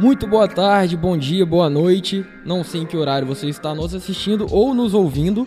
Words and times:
Muito 0.00 0.26
boa 0.26 0.48
tarde, 0.48 0.96
bom 0.96 1.16
dia, 1.16 1.46
boa 1.46 1.70
noite. 1.70 2.26
Não 2.44 2.64
sei 2.64 2.82
em 2.82 2.86
que 2.86 2.96
horário 2.96 3.26
você 3.26 3.48
está 3.48 3.74
nos 3.74 3.94
assistindo 3.94 4.46
ou 4.50 4.74
nos 4.74 4.92
ouvindo. 4.92 5.46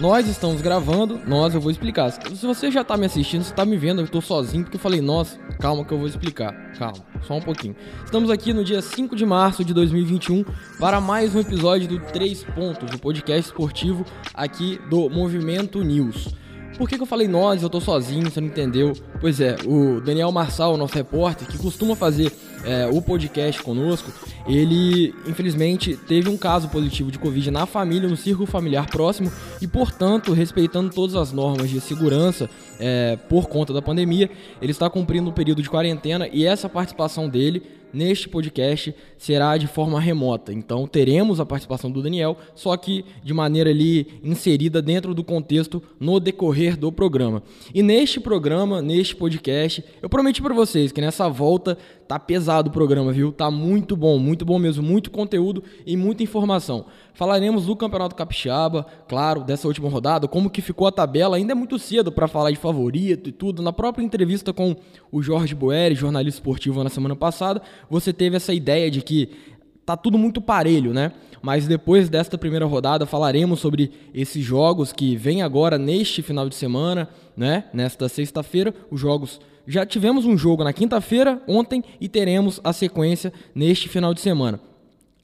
Nós 0.00 0.26
estamos 0.26 0.60
gravando, 0.60 1.20
nós 1.26 1.54
eu 1.54 1.60
vou 1.60 1.70
explicar. 1.70 2.10
Se 2.10 2.46
você 2.46 2.70
já 2.70 2.82
tá 2.82 2.96
me 2.96 3.06
assistindo, 3.06 3.44
você 3.44 3.54
tá 3.54 3.64
me 3.64 3.76
vendo, 3.76 4.00
eu 4.00 4.08
tô 4.08 4.20
sozinho 4.20 4.64
porque 4.64 4.76
eu 4.76 4.80
falei, 4.80 5.00
nossa, 5.00 5.38
calma 5.60 5.84
que 5.84 5.92
eu 5.92 5.98
vou 5.98 6.06
explicar. 6.06 6.52
Calma, 6.78 7.04
só 7.22 7.34
um 7.34 7.40
pouquinho. 7.40 7.76
Estamos 8.04 8.30
aqui 8.30 8.52
no 8.52 8.64
dia 8.64 8.80
5 8.80 9.14
de 9.14 9.26
março 9.26 9.64
de 9.64 9.74
2021 9.74 10.44
para 10.80 11.00
mais 11.00 11.34
um 11.34 11.40
episódio 11.40 11.86
do 11.86 12.00
3 12.00 12.44
Pontos, 12.54 12.92
o 12.92 12.98
podcast 12.98 13.50
esportivo 13.50 14.04
aqui 14.32 14.80
do 14.88 15.08
Movimento 15.08 15.82
News. 15.82 16.34
Por 16.76 16.88
que, 16.88 16.96
que 16.96 17.02
eu 17.02 17.06
falei 17.06 17.28
nós, 17.28 17.62
eu 17.62 17.70
tô 17.70 17.80
sozinho, 17.80 18.28
você 18.28 18.40
não 18.40 18.48
entendeu? 18.48 18.92
Pois 19.20 19.40
é, 19.40 19.56
o 19.64 20.00
Daniel 20.00 20.32
Marçal, 20.32 20.76
nosso 20.76 20.94
repórter, 20.94 21.46
que 21.46 21.56
costuma 21.56 21.94
fazer 21.94 22.32
é, 22.64 22.86
o 22.86 23.00
podcast 23.02 23.62
conosco, 23.62 24.10
ele 24.46 25.14
infelizmente 25.26 25.96
teve 25.96 26.28
um 26.28 26.36
caso 26.36 26.68
positivo 26.68 27.10
de 27.10 27.18
Covid 27.18 27.50
na 27.50 27.66
família, 27.66 28.08
no 28.08 28.16
círculo 28.16 28.46
familiar 28.46 28.88
próximo 28.88 29.30
e, 29.60 29.66
portanto, 29.66 30.32
respeitando 30.32 30.90
todas 30.90 31.14
as 31.14 31.32
normas 31.32 31.70
de 31.70 31.80
segurança 31.80 32.48
é, 32.78 33.16
por 33.28 33.48
conta 33.48 33.72
da 33.72 33.82
pandemia, 33.82 34.30
ele 34.60 34.72
está 34.72 34.88
cumprindo 34.88 35.30
um 35.30 35.32
período 35.32 35.62
de 35.62 35.70
quarentena 35.70 36.28
e 36.32 36.44
essa 36.44 36.68
participação 36.68 37.28
dele 37.28 37.62
neste 37.94 38.28
podcast 38.28 38.92
será 39.16 39.56
de 39.56 39.68
forma 39.68 40.00
remota. 40.00 40.52
Então 40.52 40.86
teremos 40.86 41.38
a 41.38 41.46
participação 41.46 41.90
do 41.90 42.02
Daniel, 42.02 42.36
só 42.54 42.76
que 42.76 43.04
de 43.22 43.32
maneira 43.32 43.70
ali 43.70 44.20
inserida 44.22 44.82
dentro 44.82 45.14
do 45.14 45.22
contexto 45.22 45.80
no 46.00 46.18
decorrer 46.18 46.76
do 46.76 46.90
programa. 46.90 47.42
E 47.72 47.82
neste 47.82 48.18
programa, 48.18 48.82
neste 48.82 49.14
podcast, 49.14 49.84
eu 50.02 50.08
prometi 50.08 50.42
para 50.42 50.52
vocês 50.52 50.90
que 50.90 51.00
nessa 51.00 51.28
volta 51.28 51.78
tá 52.06 52.18
pesado 52.18 52.68
o 52.68 52.72
programa, 52.72 53.12
viu? 53.12 53.32
Tá 53.32 53.50
muito 53.50 53.96
bom, 53.96 54.18
muito 54.18 54.44
bom 54.44 54.58
mesmo, 54.58 54.82
muito 54.82 55.10
conteúdo 55.10 55.62
e 55.86 55.96
muita 55.96 56.22
informação. 56.22 56.86
Falaremos 57.14 57.66
do 57.66 57.76
Campeonato 57.76 58.14
Capixaba, 58.14 58.86
claro, 59.08 59.42
dessa 59.42 59.66
última 59.66 59.88
rodada, 59.88 60.28
como 60.28 60.50
que 60.50 60.60
ficou 60.60 60.86
a 60.86 60.92
tabela. 60.92 61.36
Ainda 61.36 61.52
é 61.52 61.54
muito 61.54 61.78
cedo 61.78 62.12
para 62.12 62.28
falar 62.28 62.50
de 62.50 62.56
favorito 62.56 63.28
e 63.28 63.32
tudo. 63.32 63.62
Na 63.62 63.72
própria 63.72 64.04
entrevista 64.04 64.52
com 64.52 64.76
o 65.10 65.22
Jorge 65.22 65.54
Boeri, 65.54 65.94
jornalista 65.94 66.40
esportivo 66.40 66.82
na 66.84 66.90
semana 66.90 67.16
passada, 67.16 67.62
você 67.88 68.12
teve 68.12 68.36
essa 68.36 68.52
ideia 68.52 68.90
de 68.90 69.00
que 69.00 69.30
tá 69.84 69.96
tudo 69.96 70.18
muito 70.18 70.40
parelho, 70.40 70.92
né? 70.92 71.12
Mas 71.42 71.66
depois 71.66 72.08
desta 72.08 72.38
primeira 72.38 72.64
rodada 72.64 73.04
falaremos 73.04 73.60
sobre 73.60 73.92
esses 74.14 74.42
jogos 74.42 74.92
que 74.92 75.14
vêm 75.14 75.42
agora 75.42 75.76
neste 75.76 76.22
final 76.22 76.48
de 76.48 76.54
semana, 76.54 77.08
né? 77.36 77.64
Nesta 77.72 78.08
sexta-feira, 78.08 78.74
os 78.90 78.98
jogos 78.98 79.40
já 79.66 79.86
tivemos 79.86 80.24
um 80.24 80.36
jogo 80.36 80.64
na 80.64 80.72
quinta-feira, 80.72 81.42
ontem, 81.46 81.82
e 82.00 82.08
teremos 82.08 82.60
a 82.62 82.72
sequência 82.72 83.32
neste 83.54 83.88
final 83.88 84.12
de 84.12 84.20
semana. 84.20 84.60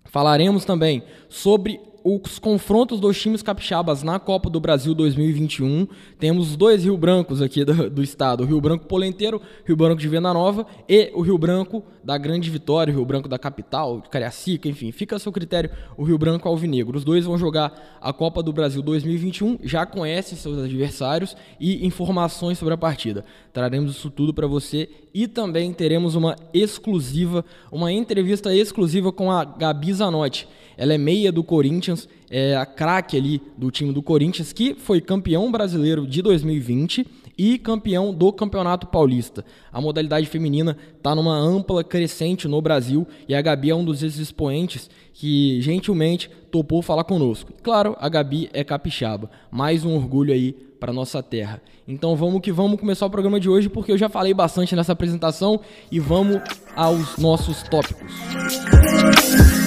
Falaremos 0.06 0.64
também 0.64 1.02
sobre 1.28 1.80
os 2.02 2.38
confrontos 2.38 2.98
dos 3.00 3.20
times 3.20 3.42
capixabas 3.42 4.02
na 4.02 4.18
Copa 4.18 4.48
do 4.48 4.60
Brasil 4.60 4.94
2021. 4.94 5.86
Temos 6.18 6.56
dois 6.56 6.84
Rio 6.84 6.96
Brancos 6.96 7.42
aqui 7.42 7.64
do, 7.64 7.90
do, 7.90 8.02
estado: 8.02 8.42
o 8.42 8.46
Rio 8.46 8.60
Branco 8.60 8.86
Polenteiro, 8.86 9.40
Rio 9.64 9.76
Branco 9.76 10.00
de 10.00 10.08
Venda 10.08 10.32
Nova 10.32 10.66
e 10.88 11.10
o 11.14 11.20
Rio 11.20 11.36
Branco 11.36 11.82
da 12.02 12.16
Grande 12.16 12.50
Vitória, 12.50 12.92
o 12.92 12.96
Rio 12.96 13.04
Branco 13.04 13.28
da 13.28 13.38
capital, 13.38 14.00
de 14.00 14.08
Cariacica, 14.08 14.68
enfim, 14.68 14.90
fica 14.90 15.16
a 15.16 15.18
seu 15.18 15.30
critério 15.30 15.70
o 15.96 16.02
Rio 16.02 16.16
Branco 16.18 16.48
Alvinegro. 16.48 16.96
Os 16.96 17.04
dois 17.04 17.24
vão 17.24 17.36
jogar 17.36 17.98
a 18.00 18.12
Copa 18.12 18.42
do 18.42 18.52
Brasil 18.52 18.82
2021, 18.82 19.58
já 19.62 19.84
conhecem 19.84 20.36
seus 20.36 20.58
adversários 20.58 21.36
e 21.58 21.86
informações 21.86 22.58
sobre 22.58 22.74
a 22.74 22.78
partida. 22.78 23.24
Traremos 23.52 23.92
isso 23.92 24.10
tudo 24.10 24.32
para 24.32 24.46
você 24.46 24.88
e 25.12 25.28
também 25.28 25.72
teremos 25.72 26.14
uma 26.14 26.36
exclusiva, 26.54 27.44
uma 27.70 27.92
entrevista 27.92 28.54
exclusiva 28.54 29.12
com 29.12 29.30
a 29.30 29.44
Gabi 29.44 29.92
Zanotti 29.92 30.48
ela 30.80 30.94
é 30.94 30.98
meia 30.98 31.30
do 31.30 31.44
Corinthians, 31.44 32.08
é 32.30 32.56
a 32.56 32.64
craque 32.64 33.14
ali 33.14 33.42
do 33.54 33.70
time 33.70 33.92
do 33.92 34.02
Corinthians, 34.02 34.50
que 34.50 34.74
foi 34.74 34.98
campeão 34.98 35.52
brasileiro 35.52 36.06
de 36.06 36.22
2020 36.22 37.06
e 37.36 37.58
campeão 37.58 38.14
do 38.14 38.32
Campeonato 38.32 38.86
Paulista. 38.86 39.44
A 39.70 39.78
modalidade 39.78 40.26
feminina 40.26 40.74
está 40.96 41.14
numa 41.14 41.36
ampla 41.36 41.84
crescente 41.84 42.48
no 42.48 42.62
Brasil 42.62 43.06
e 43.28 43.34
a 43.34 43.42
Gabi 43.42 43.68
é 43.68 43.74
um 43.74 43.84
dos 43.84 44.02
expoentes 44.02 44.88
que 45.12 45.60
gentilmente 45.60 46.30
topou 46.50 46.80
falar 46.80 47.04
conosco. 47.04 47.52
Claro, 47.62 47.94
a 48.00 48.08
Gabi 48.08 48.48
é 48.54 48.64
capixaba, 48.64 49.30
mais 49.50 49.84
um 49.84 49.94
orgulho 49.94 50.32
aí 50.32 50.52
para 50.80 50.94
nossa 50.94 51.22
terra. 51.22 51.60
Então 51.86 52.16
vamos 52.16 52.40
que 52.40 52.50
vamos 52.50 52.80
começar 52.80 53.04
o 53.04 53.10
programa 53.10 53.38
de 53.38 53.50
hoje 53.50 53.68
porque 53.68 53.92
eu 53.92 53.98
já 53.98 54.08
falei 54.08 54.32
bastante 54.32 54.74
nessa 54.74 54.92
apresentação 54.92 55.60
e 55.92 56.00
vamos 56.00 56.40
aos 56.74 57.18
nossos 57.18 57.62
tópicos. 57.64 59.59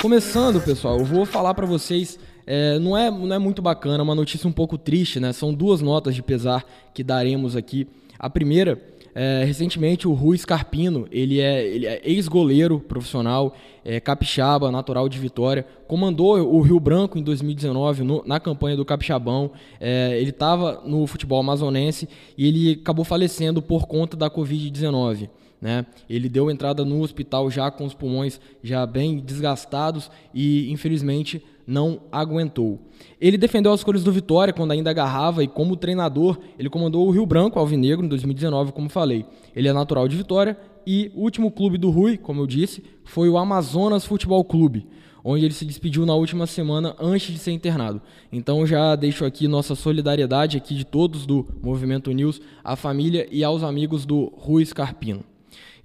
Começando, 0.00 0.60
pessoal, 0.60 0.98
eu 0.98 1.04
vou 1.04 1.26
falar 1.26 1.52
para 1.52 1.66
vocês. 1.66 2.18
É, 2.46 2.78
não, 2.78 2.96
é, 2.96 3.10
não 3.10 3.34
é 3.34 3.38
muito 3.38 3.60
bacana, 3.60 4.02
uma 4.04 4.14
notícia 4.14 4.48
um 4.48 4.52
pouco 4.52 4.78
triste, 4.78 5.18
né? 5.18 5.32
São 5.32 5.52
duas 5.52 5.80
notas 5.80 6.14
de 6.14 6.22
pesar 6.22 6.64
que 6.94 7.02
daremos 7.02 7.56
aqui. 7.56 7.88
A 8.18 8.30
primeira, 8.30 8.80
é, 9.14 9.42
recentemente, 9.44 10.06
o 10.06 10.12
Rui 10.12 10.38
Scarpino, 10.38 11.08
ele 11.10 11.40
é, 11.40 11.66
ele 11.66 11.86
é 11.86 12.00
ex-goleiro 12.04 12.78
profissional, 12.78 13.56
é, 13.84 13.98
capixaba, 13.98 14.70
natural 14.70 15.08
de 15.08 15.18
Vitória, 15.18 15.66
comandou 15.88 16.38
o 16.38 16.60
Rio 16.60 16.78
Branco 16.78 17.18
em 17.18 17.22
2019 17.22 18.04
no, 18.04 18.22
na 18.24 18.38
campanha 18.38 18.76
do 18.76 18.84
Capixabão. 18.84 19.50
É, 19.80 20.16
ele 20.20 20.30
estava 20.30 20.82
no 20.84 21.06
futebol 21.06 21.40
amazonense 21.40 22.08
e 22.38 22.46
ele 22.46 22.78
acabou 22.80 23.04
falecendo 23.04 23.60
por 23.60 23.86
conta 23.86 24.16
da 24.16 24.30
Covid-19. 24.30 25.30
Né? 25.60 25.86
Ele 26.08 26.28
deu 26.28 26.50
entrada 26.50 26.84
no 26.84 27.00
hospital 27.00 27.50
já 27.50 27.70
com 27.70 27.84
os 27.84 27.94
pulmões 27.94 28.40
já 28.62 28.84
bem 28.86 29.18
desgastados 29.18 30.10
e 30.34 30.70
infelizmente 30.70 31.42
não 31.66 32.00
aguentou. 32.12 32.78
Ele 33.20 33.36
defendeu 33.36 33.72
as 33.72 33.82
cores 33.82 34.04
do 34.04 34.12
Vitória 34.12 34.52
quando 34.52 34.70
ainda 34.70 34.90
agarrava 34.90 35.42
e 35.42 35.48
como 35.48 35.76
treinador, 35.76 36.38
ele 36.58 36.70
comandou 36.70 37.06
o 37.06 37.10
Rio 37.10 37.26
Branco 37.26 37.58
Alvinegro 37.58 38.04
em 38.04 38.08
2019, 38.08 38.72
como 38.72 38.88
falei. 38.88 39.26
Ele 39.54 39.66
é 39.66 39.72
natural 39.72 40.06
de 40.06 40.16
Vitória 40.16 40.56
e 40.86 41.10
o 41.14 41.22
último 41.22 41.50
clube 41.50 41.76
do 41.76 41.90
Rui, 41.90 42.16
como 42.16 42.42
eu 42.42 42.46
disse, 42.46 42.84
foi 43.04 43.28
o 43.28 43.36
Amazonas 43.36 44.04
Futebol 44.04 44.44
Clube, 44.44 44.86
onde 45.24 45.44
ele 45.44 45.54
se 45.54 45.64
despediu 45.64 46.06
na 46.06 46.14
última 46.14 46.46
semana 46.46 46.94
antes 47.00 47.32
de 47.32 47.38
ser 47.38 47.50
internado. 47.50 48.00
Então 48.30 48.64
já 48.64 48.94
deixo 48.94 49.24
aqui 49.24 49.48
nossa 49.48 49.74
solidariedade 49.74 50.56
aqui 50.56 50.74
de 50.74 50.84
todos 50.84 51.26
do 51.26 51.44
Movimento 51.60 52.12
News, 52.12 52.40
à 52.62 52.76
família 52.76 53.26
e 53.32 53.42
aos 53.42 53.64
amigos 53.64 54.06
do 54.06 54.32
Rui 54.36 54.64
Scarpino. 54.64 55.24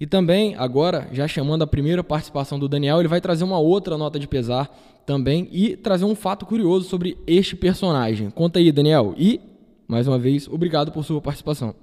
E 0.02 0.08
também, 0.08 0.56
agora, 0.58 1.08
já 1.12 1.28
chamando 1.28 1.62
a 1.62 1.68
primeira 1.68 2.04
participação 2.04 2.58
do 2.58 2.68
Daniel, 2.68 2.98
ele 2.98 3.08
vai 3.08 3.22
trazer 3.22 3.44
uma 3.44 3.60
outra 3.60 4.00
nota 4.00 4.18
de 4.18 4.28
pesar 4.28 4.68
também 5.06 5.48
e 5.52 5.78
trazer 5.78 6.06
um 6.06 6.16
fato 6.16 6.44
curioso 6.44 6.90
sobre 6.90 7.20
este 7.28 7.56
personagem. 7.56 8.32
Conta 8.32 8.58
aí, 8.58 8.72
Daniel. 8.72 9.14
E, 9.16 9.40
mais 9.88 10.08
uma 10.08 10.18
vez, 10.18 10.48
obrigado 10.48 10.92
por 10.92 11.06
sua 11.06 11.22
participação. 11.22 11.76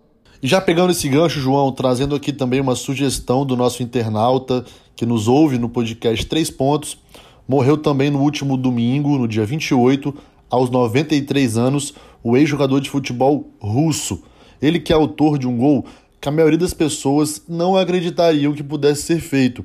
Já 0.42 0.60
pegando 0.60 0.90
esse 0.90 1.08
gancho, 1.08 1.38
João, 1.38 1.70
trazendo 1.70 2.16
aqui 2.16 2.32
também 2.32 2.60
uma 2.60 2.74
sugestão 2.74 3.46
do 3.46 3.56
nosso 3.56 3.84
internauta 3.84 4.64
que 4.96 5.06
nos 5.06 5.28
ouve 5.28 5.56
no 5.56 5.68
podcast 5.68 6.26
Três 6.26 6.50
Pontos. 6.50 6.98
Morreu 7.46 7.76
também 7.76 8.10
no 8.10 8.20
último 8.20 8.56
domingo, 8.56 9.16
no 9.16 9.28
dia 9.28 9.46
28, 9.46 10.12
aos 10.50 10.70
93 10.70 11.56
anos, 11.56 11.94
o 12.20 12.36
ex-jogador 12.36 12.80
de 12.80 12.90
futebol 12.90 13.48
russo. 13.60 14.24
Ele 14.60 14.80
que 14.80 14.92
é 14.92 14.96
autor 14.96 15.38
de 15.38 15.46
um 15.46 15.56
gol 15.56 15.84
que 16.20 16.28
a 16.28 16.32
maioria 16.32 16.58
das 16.58 16.74
pessoas 16.74 17.42
não 17.48 17.76
acreditariam 17.76 18.52
que 18.52 18.62
pudesse 18.62 19.02
ser 19.02 19.20
feito. 19.20 19.64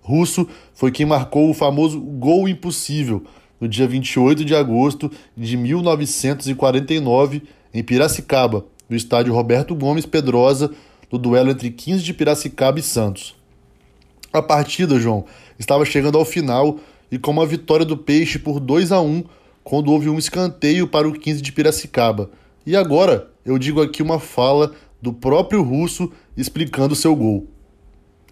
Russo 0.00 0.48
foi 0.74 0.90
quem 0.90 1.06
marcou 1.06 1.50
o 1.50 1.54
famoso 1.54 2.00
gol 2.00 2.48
impossível 2.48 3.22
no 3.60 3.68
dia 3.68 3.86
28 3.86 4.44
de 4.44 4.54
agosto 4.54 5.10
de 5.36 5.56
1949 5.56 7.42
em 7.72 7.82
Piracicaba, 7.82 8.64
no 8.88 8.96
estádio 8.96 9.34
Roberto 9.34 9.74
Gomes 9.74 10.06
Pedrosa, 10.06 10.70
no 11.12 11.18
duelo 11.18 11.50
entre 11.50 11.70
15 11.70 12.02
de 12.02 12.14
Piracicaba 12.14 12.78
e 12.78 12.82
Santos. 12.82 13.36
A 14.32 14.40
partida, 14.40 14.98
João, 14.98 15.24
estava 15.58 15.84
chegando 15.84 16.16
ao 16.16 16.24
final 16.24 16.78
e 17.10 17.18
com 17.18 17.30
uma 17.30 17.44
vitória 17.44 17.84
do 17.84 17.96
Peixe 17.96 18.38
por 18.38 18.58
2 18.58 18.92
a 18.92 19.00
1 19.00 19.24
quando 19.62 19.92
houve 19.92 20.08
um 20.08 20.18
escanteio 20.18 20.88
para 20.88 21.08
o 21.08 21.12
15 21.12 21.42
de 21.42 21.52
Piracicaba. 21.52 22.30
E 22.64 22.74
agora 22.76 23.28
eu 23.44 23.58
digo 23.58 23.82
aqui 23.82 24.02
uma 24.02 24.18
fala 24.18 24.72
do 25.00 25.12
próprio 25.12 25.62
Russo 25.62 26.10
explicando 26.36 26.94
seu 26.94 27.14
gol. 27.14 27.46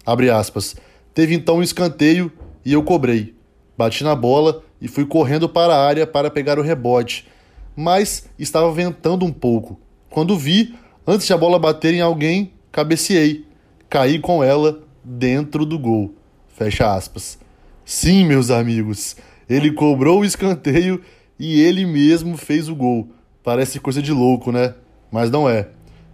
Abre 0.05 0.29
aspas. 0.29 0.75
Teve 1.13 1.35
então 1.35 1.57
um 1.57 1.63
escanteio 1.63 2.31
e 2.63 2.73
eu 2.73 2.83
cobrei. 2.83 3.35
Bati 3.77 4.03
na 4.03 4.15
bola 4.15 4.63
e 4.81 4.87
fui 4.87 5.05
correndo 5.05 5.47
para 5.47 5.73
a 5.73 5.85
área 5.85 6.05
para 6.05 6.29
pegar 6.29 6.59
o 6.59 6.61
rebote, 6.61 7.27
mas 7.75 8.29
estava 8.37 8.71
ventando 8.71 9.25
um 9.25 9.31
pouco. 9.31 9.79
Quando 10.09 10.37
vi, 10.37 10.75
antes 11.05 11.27
de 11.27 11.33
a 11.33 11.37
bola 11.37 11.59
bater 11.59 11.93
em 11.93 12.01
alguém, 12.01 12.53
cabeceei. 12.71 13.45
Caí 13.89 14.19
com 14.19 14.43
ela 14.43 14.83
dentro 15.03 15.65
do 15.65 15.79
gol. 15.79 16.13
Fecha 16.49 16.93
aspas. 16.93 17.39
Sim, 17.85 18.25
meus 18.25 18.51
amigos, 18.51 19.15
ele 19.49 19.71
cobrou 19.71 20.19
o 20.19 20.25
escanteio 20.25 21.01
e 21.39 21.61
ele 21.61 21.85
mesmo 21.85 22.37
fez 22.37 22.69
o 22.69 22.75
gol. 22.75 23.09
Parece 23.43 23.79
coisa 23.79 24.01
de 24.01 24.11
louco, 24.11 24.51
né? 24.51 24.75
Mas 25.11 25.31
não 25.31 25.49
é. 25.49 25.69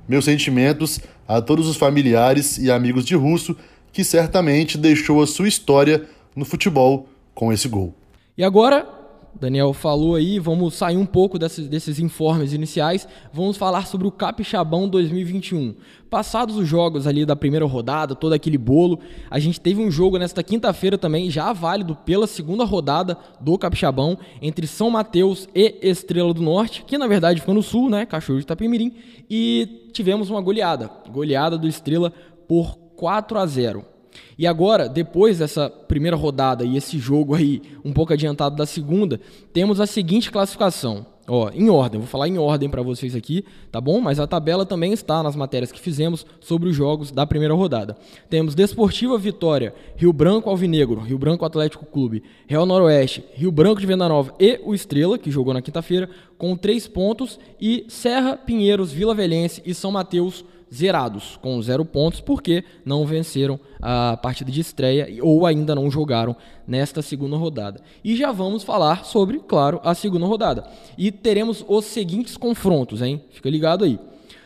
Meus 0.07 0.25
sentimentos 0.25 0.99
a 1.27 1.41
todos 1.41 1.67
os 1.67 1.77
familiares 1.77 2.57
e 2.57 2.69
amigos 2.69 3.05
de 3.05 3.15
Russo, 3.15 3.55
que 3.91 4.03
certamente 4.03 4.77
deixou 4.77 5.21
a 5.21 5.27
sua 5.27 5.47
história 5.47 6.05
no 6.35 6.45
futebol 6.45 7.07
com 7.33 7.51
esse 7.51 7.67
gol. 7.67 7.93
E 8.37 8.43
agora, 8.43 8.87
Daniel 9.39 9.73
falou 9.73 10.15
aí, 10.15 10.39
vamos 10.39 10.75
sair 10.75 10.95
um 10.95 11.05
pouco 11.05 11.37
desses, 11.37 11.67
desses 11.67 11.99
informes 11.99 12.53
iniciais, 12.53 13.07
vamos 13.33 13.57
falar 13.57 13.85
sobre 13.85 14.07
o 14.07 14.11
Capixabão 14.11 14.87
2021. 14.87 15.75
Passados 16.09 16.55
os 16.55 16.67
jogos 16.67 17.05
ali 17.05 17.25
da 17.25 17.35
primeira 17.35 17.65
rodada, 17.65 18.15
todo 18.15 18.33
aquele 18.33 18.57
bolo, 18.57 18.99
a 19.29 19.37
gente 19.37 19.59
teve 19.59 19.81
um 19.81 19.91
jogo 19.91 20.17
nesta 20.17 20.41
quinta-feira 20.41 20.97
também, 20.97 21.29
já 21.29 21.51
válido 21.51 21.95
pela 21.95 22.27
segunda 22.27 22.63
rodada 22.63 23.17
do 23.41 23.57
Capixabão, 23.57 24.17
entre 24.41 24.65
São 24.67 24.89
Mateus 24.89 25.49
e 25.53 25.75
Estrela 25.81 26.33
do 26.33 26.41
Norte, 26.41 26.83
que 26.85 26.97
na 26.97 27.07
verdade 27.07 27.41
ficou 27.41 27.53
no 27.53 27.63
sul, 27.63 27.89
né, 27.89 28.05
Cachorro 28.05 28.39
de 28.39 28.43
Itapemirim, 28.43 28.93
e 29.29 29.89
tivemos 29.91 30.29
uma 30.29 30.41
goleada, 30.41 30.89
goleada 31.09 31.57
do 31.57 31.67
Estrela 31.67 32.13
por 32.47 32.77
4 32.95 33.37
a 33.37 33.45
0. 33.45 33.94
E 34.37 34.45
agora, 34.45 34.89
depois 34.89 35.39
dessa 35.39 35.69
primeira 35.69 36.15
rodada 36.15 36.63
e 36.63 36.77
esse 36.77 36.97
jogo 36.99 37.35
aí 37.35 37.61
um 37.83 37.93
pouco 37.93 38.13
adiantado 38.13 38.55
da 38.55 38.65
segunda, 38.65 39.19
temos 39.53 39.79
a 39.79 39.85
seguinte 39.85 40.31
classificação. 40.31 41.05
Ó, 41.27 41.49
em 41.55 41.69
ordem, 41.71 41.99
vou 41.99 42.07
falar 42.07 42.27
em 42.27 42.37
ordem 42.37 42.69
para 42.69 42.83
vocês 42.83 43.15
aqui, 43.15 43.43
tá 43.71 43.81
bom? 43.81 43.99
Mas 43.99 44.19
a 44.19 44.27
tabela 44.27 44.63
também 44.63 44.93
está 44.93 45.23
nas 45.23 45.35
matérias 45.35 45.71
que 45.71 45.79
fizemos 45.79 46.23
sobre 46.39 46.69
os 46.69 46.75
jogos 46.75 47.09
da 47.09 47.25
primeira 47.25 47.55
rodada. 47.55 47.97
Temos 48.29 48.53
Desportiva 48.53 49.17
Vitória, 49.17 49.73
Rio 49.95 50.13
Branco 50.13 50.51
Alvinegro, 50.51 51.01
Rio 51.01 51.17
Branco 51.17 51.43
Atlético 51.43 51.85
Clube, 51.85 52.21
Real 52.45 52.67
Noroeste, 52.67 53.23
Rio 53.33 53.51
Branco 53.51 53.81
de 53.81 53.87
Venda 53.87 54.07
Nova 54.07 54.35
e 54.39 54.59
o 54.63 54.75
Estrela, 54.75 55.17
que 55.17 55.31
jogou 55.31 55.51
na 55.51 55.63
quinta-feira, 55.63 56.07
com 56.37 56.55
três 56.55 56.87
pontos, 56.87 57.39
e 57.59 57.85
Serra, 57.87 58.37
Pinheiros, 58.37 58.91
Vila 58.91 59.15
Velhense 59.15 59.63
e 59.65 59.73
São 59.73 59.91
Mateus 59.91 60.45
zerados, 60.73 61.37
com 61.41 61.61
zero 61.61 61.85
pontos, 61.85 62.19
porque 62.19 62.63
não 62.83 63.05
venceram 63.05 63.59
a 63.81 64.17
partida 64.17 64.51
de 64.51 64.61
estreia 64.61 65.07
ou 65.21 65.45
ainda 65.45 65.75
não 65.75 65.89
jogaram 65.89 66.35
nesta 66.67 67.01
segunda 67.01 67.37
rodada. 67.37 67.81
E 68.03 68.15
já 68.15 68.31
vamos 68.31 68.63
falar 68.63 69.05
sobre, 69.05 69.39
claro, 69.39 69.79
a 69.83 69.93
segunda 69.93 70.25
rodada. 70.25 70.65
E 70.97 71.11
teremos 71.11 71.63
os 71.67 71.85
seguintes 71.85 72.37
confrontos, 72.37 73.01
hein? 73.01 73.21
Fica 73.31 73.49
ligado 73.49 73.83
aí. 73.83 73.99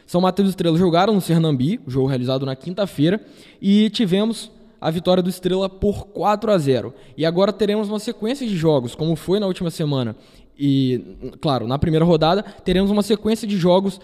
São 0.06 0.22
Mateus 0.22 0.48
e 0.48 0.52
Estrela 0.52 0.78
jogaram 0.78 1.14
no 1.14 1.22
Sernambi, 1.22 1.80
jogo 1.86 2.08
realizado 2.08 2.46
na 2.46 2.56
quinta-feira, 2.56 3.22
e 3.62 3.90
tivemos 3.92 4.52
a 4.82 4.90
vitória 4.90 5.22
do 5.22 5.30
Estrela 5.30 5.70
por 5.70 6.08
4 6.08 6.52
a 6.52 6.58
0. 6.58 6.94
E 7.16 7.26
agora 7.26 7.54
teremos 7.54 7.90
uma 7.90 8.00
sequência 8.00 8.48
de 8.48 8.56
jogos, 8.56 8.96
como 8.96 9.16
foi 9.16 9.40
na 9.40 9.46
última 9.46 9.70
semana. 9.70 10.16
E, 10.58 11.18
claro, 11.40 11.68
na 11.68 11.78
primeira 11.78 12.04
rodada, 12.04 12.44
teremos 12.44 12.92
uma 12.92 13.02
sequência 13.04 13.48
de 13.48 13.56
jogos 13.56 14.02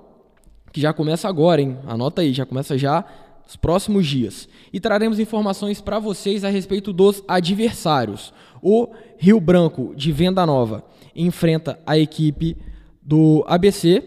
que 0.71 0.81
já 0.81 0.93
começa 0.93 1.27
agora, 1.27 1.61
hein? 1.61 1.77
Anota 1.85 2.21
aí, 2.21 2.33
já 2.33 2.45
começa 2.45 2.77
já 2.77 3.03
nos 3.45 3.55
próximos 3.55 4.05
dias. 4.05 4.47
E 4.71 4.79
traremos 4.79 5.19
informações 5.19 5.81
para 5.81 5.99
vocês 5.99 6.43
a 6.43 6.49
respeito 6.49 6.93
dos 6.93 7.23
adversários. 7.27 8.33
O 8.61 8.89
Rio 9.17 9.39
Branco 9.39 9.93
de 9.95 10.11
Venda 10.11 10.45
Nova 10.45 10.83
enfrenta 11.15 11.79
a 11.85 11.97
equipe 11.97 12.57
do 13.01 13.43
ABC, 13.47 14.03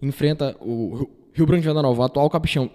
enfrenta 0.00 0.56
o 0.60 1.08
Rio 1.32 1.46
Branco 1.46 1.62
de 1.62 1.68
Venda 1.68 1.82
Nova, 1.82 2.02
o 2.02 2.04
atual 2.04 2.30
capixão, 2.30 2.70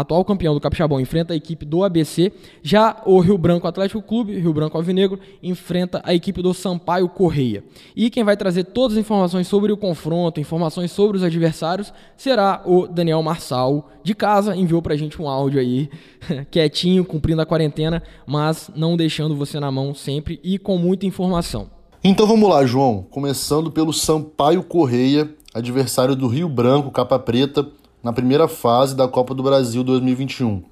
atual 0.00 0.24
campeão 0.24 0.54
do 0.54 0.60
Capixabão, 0.60 1.00
enfrenta 1.00 1.32
a 1.32 1.36
equipe 1.36 1.64
do 1.64 1.84
ABC. 1.84 2.32
Já 2.62 3.02
o 3.04 3.18
Rio 3.20 3.38
Branco 3.38 3.66
Atlético 3.66 4.02
Clube, 4.02 4.38
Rio 4.38 4.52
Branco 4.52 4.76
Alvinegro, 4.76 5.18
enfrenta 5.42 6.00
a 6.04 6.14
equipe 6.14 6.42
do 6.42 6.54
Sampaio 6.54 7.08
Correia. 7.08 7.64
E 7.96 8.10
quem 8.10 8.24
vai 8.24 8.36
trazer 8.36 8.64
todas 8.64 8.96
as 8.96 9.00
informações 9.00 9.46
sobre 9.46 9.72
o 9.72 9.76
confronto, 9.76 10.40
informações 10.40 10.90
sobre 10.90 11.16
os 11.16 11.22
adversários, 11.22 11.92
será 12.16 12.62
o 12.64 12.86
Daniel 12.86 13.22
Marçal, 13.22 13.90
de 14.02 14.14
casa. 14.14 14.56
Enviou 14.56 14.82
pra 14.82 14.96
gente 14.96 15.20
um 15.20 15.28
áudio 15.28 15.60
aí, 15.60 15.90
quietinho, 16.50 17.04
cumprindo 17.04 17.42
a 17.42 17.46
quarentena, 17.46 18.02
mas 18.26 18.70
não 18.74 18.96
deixando 18.96 19.36
você 19.36 19.58
na 19.58 19.70
mão 19.70 19.94
sempre 19.94 20.40
e 20.42 20.58
com 20.58 20.78
muita 20.78 21.06
informação. 21.06 21.70
Então 22.02 22.26
vamos 22.26 22.48
lá, 22.48 22.64
João. 22.64 23.04
Começando 23.10 23.72
pelo 23.72 23.92
Sampaio 23.92 24.62
Correia, 24.62 25.28
adversário 25.52 26.14
do 26.14 26.28
Rio 26.28 26.48
Branco, 26.48 26.90
capa 26.90 27.18
preta 27.18 27.66
na 28.02 28.12
primeira 28.12 28.48
fase 28.48 28.94
da 28.94 29.08
Copa 29.08 29.34
do 29.34 29.42
Brasil 29.42 29.82
2021. 29.82 30.62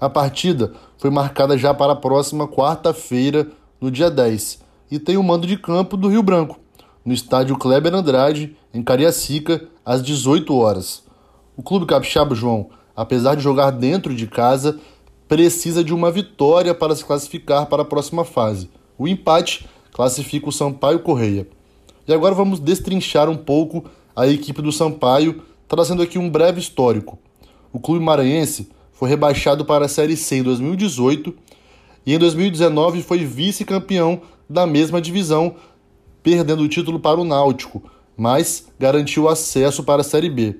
A 0.00 0.08
partida 0.10 0.72
foi 0.98 1.10
marcada 1.10 1.56
já 1.56 1.72
para 1.72 1.92
a 1.92 1.96
próxima 1.96 2.48
quarta-feira, 2.48 3.48
no 3.80 3.90
dia 3.90 4.10
10, 4.10 4.60
e 4.90 4.98
tem 4.98 5.16
o 5.16 5.22
mando 5.22 5.46
de 5.46 5.56
campo 5.56 5.96
do 5.96 6.08
Rio 6.08 6.22
Branco, 6.22 6.58
no 7.04 7.12
estádio 7.12 7.56
Kleber 7.56 7.94
Andrade, 7.94 8.56
em 8.74 8.82
Cariacica, 8.82 9.68
às 9.84 10.02
18 10.02 10.54
horas. 10.56 11.02
O 11.56 11.62
Clube 11.62 11.86
Capixaba 11.86 12.34
João, 12.34 12.70
apesar 12.96 13.34
de 13.34 13.42
jogar 13.42 13.70
dentro 13.70 14.14
de 14.14 14.26
casa, 14.26 14.78
precisa 15.28 15.82
de 15.82 15.94
uma 15.94 16.10
vitória 16.10 16.74
para 16.74 16.94
se 16.94 17.04
classificar 17.04 17.66
para 17.66 17.82
a 17.82 17.86
próxima 17.86 18.24
fase. 18.24 18.70
O 18.98 19.08
empate 19.08 19.68
classifica 19.92 20.48
o 20.48 20.52
Sampaio 20.52 21.00
Correia. 21.00 21.46
E 22.06 22.12
agora 22.12 22.34
vamos 22.34 22.58
destrinchar 22.58 23.28
um 23.28 23.36
pouco 23.36 23.84
a 24.14 24.26
equipe 24.26 24.60
do 24.60 24.72
Sampaio 24.72 25.42
trazendo 25.68 26.02
aqui 26.02 26.18
um 26.18 26.28
breve 26.28 26.60
histórico. 26.60 27.18
O 27.72 27.80
clube 27.80 28.04
maranhense 28.04 28.68
foi 28.92 29.08
rebaixado 29.08 29.64
para 29.64 29.86
a 29.86 29.88
Série 29.88 30.16
C 30.16 30.36
em 30.36 30.42
2018 30.42 31.34
e 32.04 32.14
em 32.14 32.18
2019 32.18 33.02
foi 33.02 33.24
vice-campeão 33.24 34.20
da 34.48 34.66
mesma 34.66 35.00
divisão, 35.00 35.56
perdendo 36.22 36.62
o 36.62 36.68
título 36.68 37.00
para 37.00 37.20
o 37.20 37.24
Náutico, 37.24 37.82
mas 38.16 38.66
garantiu 38.78 39.28
acesso 39.28 39.82
para 39.82 40.02
a 40.02 40.04
Série 40.04 40.28
B. 40.28 40.56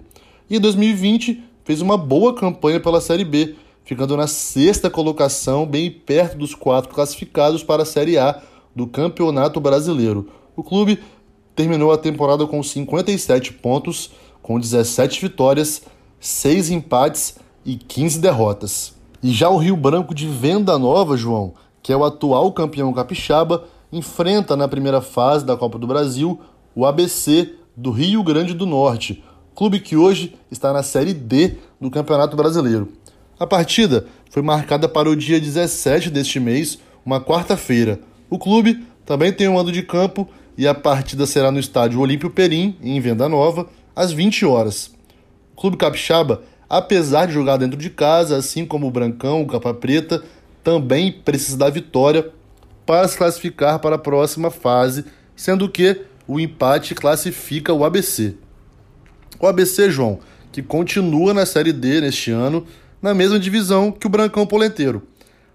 E 0.48 0.56
em 0.56 0.60
2020 0.60 1.42
fez 1.64 1.80
uma 1.80 1.96
boa 1.96 2.34
campanha 2.34 2.80
pela 2.80 3.00
Série 3.00 3.24
B, 3.24 3.54
ficando 3.84 4.16
na 4.16 4.26
sexta 4.26 4.88
colocação, 4.88 5.66
bem 5.66 5.90
perto 5.90 6.38
dos 6.38 6.54
quatro 6.54 6.92
classificados 6.92 7.62
para 7.62 7.82
a 7.82 7.86
Série 7.86 8.18
A 8.18 8.40
do 8.74 8.86
Campeonato 8.86 9.60
Brasileiro. 9.60 10.28
O 10.56 10.62
clube 10.62 10.98
terminou 11.54 11.92
a 11.92 11.98
temporada 11.98 12.46
com 12.46 12.62
57 12.62 13.52
pontos, 13.54 14.10
com 14.42 14.58
17 14.58 15.20
vitórias, 15.20 15.82
6 16.20 16.70
empates 16.70 17.36
e 17.64 17.76
15 17.76 18.18
derrotas. 18.18 18.94
E 19.22 19.30
já 19.30 19.48
o 19.48 19.56
Rio 19.56 19.76
Branco 19.76 20.14
de 20.14 20.26
Venda 20.26 20.76
Nova, 20.78 21.16
João, 21.16 21.54
que 21.82 21.92
é 21.92 21.96
o 21.96 22.04
atual 22.04 22.52
campeão 22.52 22.92
capixaba, 22.92 23.64
enfrenta 23.92 24.56
na 24.56 24.66
primeira 24.66 25.00
fase 25.00 25.44
da 25.44 25.56
Copa 25.56 25.78
do 25.78 25.86
Brasil 25.86 26.40
o 26.74 26.84
ABC 26.84 27.54
do 27.76 27.90
Rio 27.90 28.22
Grande 28.22 28.54
do 28.54 28.66
Norte, 28.66 29.22
clube 29.54 29.80
que 29.80 29.96
hoje 29.96 30.34
está 30.50 30.72
na 30.72 30.82
Série 30.82 31.14
D 31.14 31.56
do 31.80 31.90
Campeonato 31.90 32.36
Brasileiro. 32.36 32.88
A 33.38 33.46
partida 33.46 34.06
foi 34.30 34.42
marcada 34.42 34.88
para 34.88 35.10
o 35.10 35.16
dia 35.16 35.40
17 35.40 36.10
deste 36.10 36.40
mês, 36.40 36.78
uma 37.04 37.20
quarta-feira. 37.20 38.00
O 38.30 38.38
clube 38.38 38.84
também 39.04 39.32
tem 39.32 39.48
um 39.48 39.54
mando 39.54 39.72
de 39.72 39.82
campo 39.82 40.28
e 40.56 40.66
a 40.66 40.74
partida 40.74 41.26
será 41.26 41.50
no 41.50 41.58
estádio 41.58 42.00
Olímpio 42.00 42.30
Perim, 42.30 42.76
em 42.82 43.00
Venda 43.00 43.28
Nova, 43.28 43.68
às 43.94 44.12
20 44.12 44.44
horas. 44.44 44.90
O 45.54 45.60
Clube 45.60 45.76
Capixaba, 45.76 46.42
apesar 46.68 47.26
de 47.26 47.32
jogar 47.32 47.56
dentro 47.56 47.78
de 47.78 47.90
casa, 47.90 48.36
assim 48.36 48.64
como 48.64 48.86
o 48.86 48.90
Brancão, 48.90 49.42
o 49.42 49.46
Capa 49.46 49.74
Preta, 49.74 50.22
também 50.62 51.12
precisa 51.12 51.56
da 51.56 51.68
vitória 51.68 52.30
para 52.86 53.06
se 53.06 53.16
classificar 53.16 53.78
para 53.78 53.96
a 53.96 53.98
próxima 53.98 54.50
fase, 54.50 55.04
sendo 55.36 55.68
que 55.68 56.02
o 56.26 56.38
empate 56.38 56.94
classifica 56.94 57.72
o 57.72 57.84
ABC. 57.84 58.34
O 59.38 59.46
ABC, 59.46 59.90
João, 59.90 60.20
que 60.52 60.62
continua 60.62 61.34
na 61.34 61.44
Série 61.44 61.72
D 61.72 62.00
neste 62.00 62.30
ano, 62.30 62.66
na 63.00 63.12
mesma 63.12 63.38
divisão 63.38 63.90
que 63.90 64.06
o 64.06 64.10
Brancão 64.10 64.46
Polenteiro. 64.46 65.02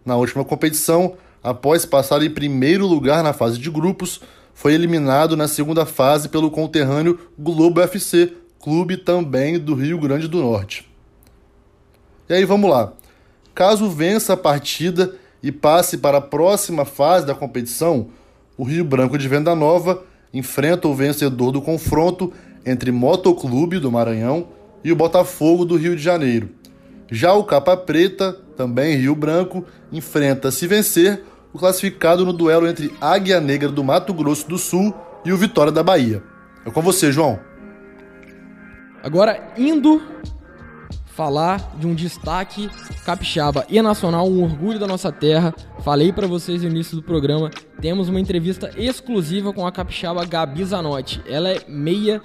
Na 0.05 0.15
última 0.15 0.43
competição, 0.43 1.15
após 1.43 1.85
passar 1.85 2.21
em 2.21 2.29
primeiro 2.29 2.85
lugar 2.85 3.23
na 3.23 3.33
fase 3.33 3.57
de 3.57 3.69
grupos, 3.69 4.21
foi 4.57 4.73
eliminado 4.73 5.37
na 5.37 5.47
segunda 5.47 5.85
fase 5.85 6.29
pelo 6.29 6.49
conterrâneo 6.49 7.19
Globo 7.37 7.79
FC, 7.79 8.33
clube 8.59 8.97
também 8.97 9.59
do 9.59 9.75
Rio 9.75 9.99
Grande 9.99 10.27
do 10.27 10.41
Norte. 10.41 10.91
E 12.27 12.33
aí 12.33 12.43
vamos 12.43 12.67
lá. 12.67 12.91
Caso 13.53 13.87
vença 13.87 14.33
a 14.33 14.37
partida 14.37 15.13
e 15.43 15.51
passe 15.51 15.99
para 15.99 16.17
a 16.17 16.21
próxima 16.21 16.85
fase 16.85 17.23
da 17.23 17.35
competição, 17.35 18.07
o 18.57 18.63
Rio 18.63 18.83
Branco 18.83 19.15
de 19.15 19.27
Venda 19.27 19.53
Nova 19.53 20.03
enfrenta 20.33 20.87
o 20.87 20.95
vencedor 20.95 21.51
do 21.51 21.61
confronto 21.61 22.33
entre 22.65 22.91
Motoclube 22.91 23.77
do 23.77 23.91
Maranhão 23.91 24.47
e 24.83 24.91
o 24.91 24.95
Botafogo 24.95 25.65
do 25.65 25.77
Rio 25.77 25.95
de 25.95 26.01
Janeiro. 26.01 26.49
Já 27.11 27.31
o 27.31 27.43
Capa 27.43 27.77
Preta, 27.77 28.35
também 28.57 28.97
Rio 28.97 29.13
Branco, 29.13 29.63
enfrenta, 29.93 30.49
se 30.49 30.65
vencer, 30.65 31.23
o 31.53 31.57
classificado 31.57 32.25
no 32.25 32.33
duelo 32.33 32.67
entre 32.67 32.93
Águia 32.99 33.39
Negra 33.39 33.69
do 33.69 33.83
Mato 33.83 34.13
Grosso 34.13 34.47
do 34.47 34.57
Sul 34.57 34.93
e 35.25 35.31
o 35.31 35.37
Vitória 35.37 35.71
da 35.71 35.83
Bahia. 35.83 36.23
É 36.65 36.69
com 36.69 36.81
você, 36.81 37.11
João. 37.11 37.39
Agora, 39.03 39.53
indo 39.57 40.01
falar 41.17 41.75
de 41.79 41.87
um 41.87 41.95
destaque 41.95 42.69
capixaba 43.03 43.65
e 43.67 43.81
nacional, 43.81 44.27
um 44.27 44.43
orgulho 44.43 44.77
da 44.77 44.85
nossa 44.85 45.11
terra. 45.11 45.51
Falei 45.83 46.13
para 46.13 46.27
vocês 46.27 46.61
no 46.61 46.69
início 46.69 46.95
do 46.95 47.01
programa, 47.01 47.49
temos 47.81 48.07
uma 48.07 48.19
entrevista 48.19 48.69
exclusiva 48.77 49.51
com 49.51 49.65
a 49.65 49.71
capixaba 49.71 50.23
Gabi 50.25 50.63
Zanotti. 50.63 51.19
Ela 51.27 51.49
é 51.49 51.63
meia 51.67 52.21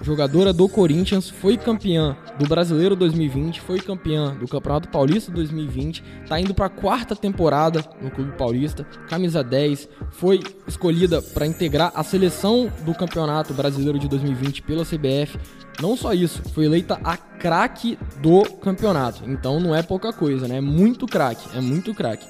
jogadora 0.00 0.52
do 0.52 0.68
Corinthians, 0.68 1.28
foi 1.30 1.56
campeã 1.56 2.16
do 2.38 2.46
Brasileiro 2.46 2.94
2020, 2.94 3.60
foi 3.60 3.80
campeã 3.80 4.34
do 4.34 4.46
Campeonato 4.46 4.88
Paulista 4.88 5.32
2020, 5.32 6.02
tá 6.28 6.38
indo 6.40 6.54
para 6.54 6.66
a 6.66 6.70
quarta 6.70 7.16
temporada 7.16 7.84
no 8.00 8.10
Clube 8.10 8.32
Paulista, 8.32 8.84
camisa 9.08 9.42
10, 9.42 9.88
foi 10.10 10.40
escolhida 10.66 11.22
para 11.22 11.46
integrar 11.46 11.92
a 11.94 12.02
seleção 12.02 12.70
do 12.84 12.94
Campeonato 12.94 13.54
Brasileiro 13.54 13.98
de 13.98 14.08
2020 14.08 14.62
pela 14.62 14.84
CBF. 14.84 15.38
Não 15.80 15.96
só 15.96 16.12
isso, 16.12 16.42
foi 16.54 16.64
eleita 16.64 16.98
a 17.04 17.16
craque 17.16 17.98
do 18.20 18.44
campeonato. 18.56 19.22
Então 19.28 19.60
não 19.60 19.74
é 19.74 19.82
pouca 19.82 20.12
coisa, 20.12 20.48
né? 20.48 20.56
É 20.56 20.60
muito 20.60 21.06
craque, 21.06 21.48
é 21.56 21.60
muito 21.60 21.94
craque. 21.94 22.26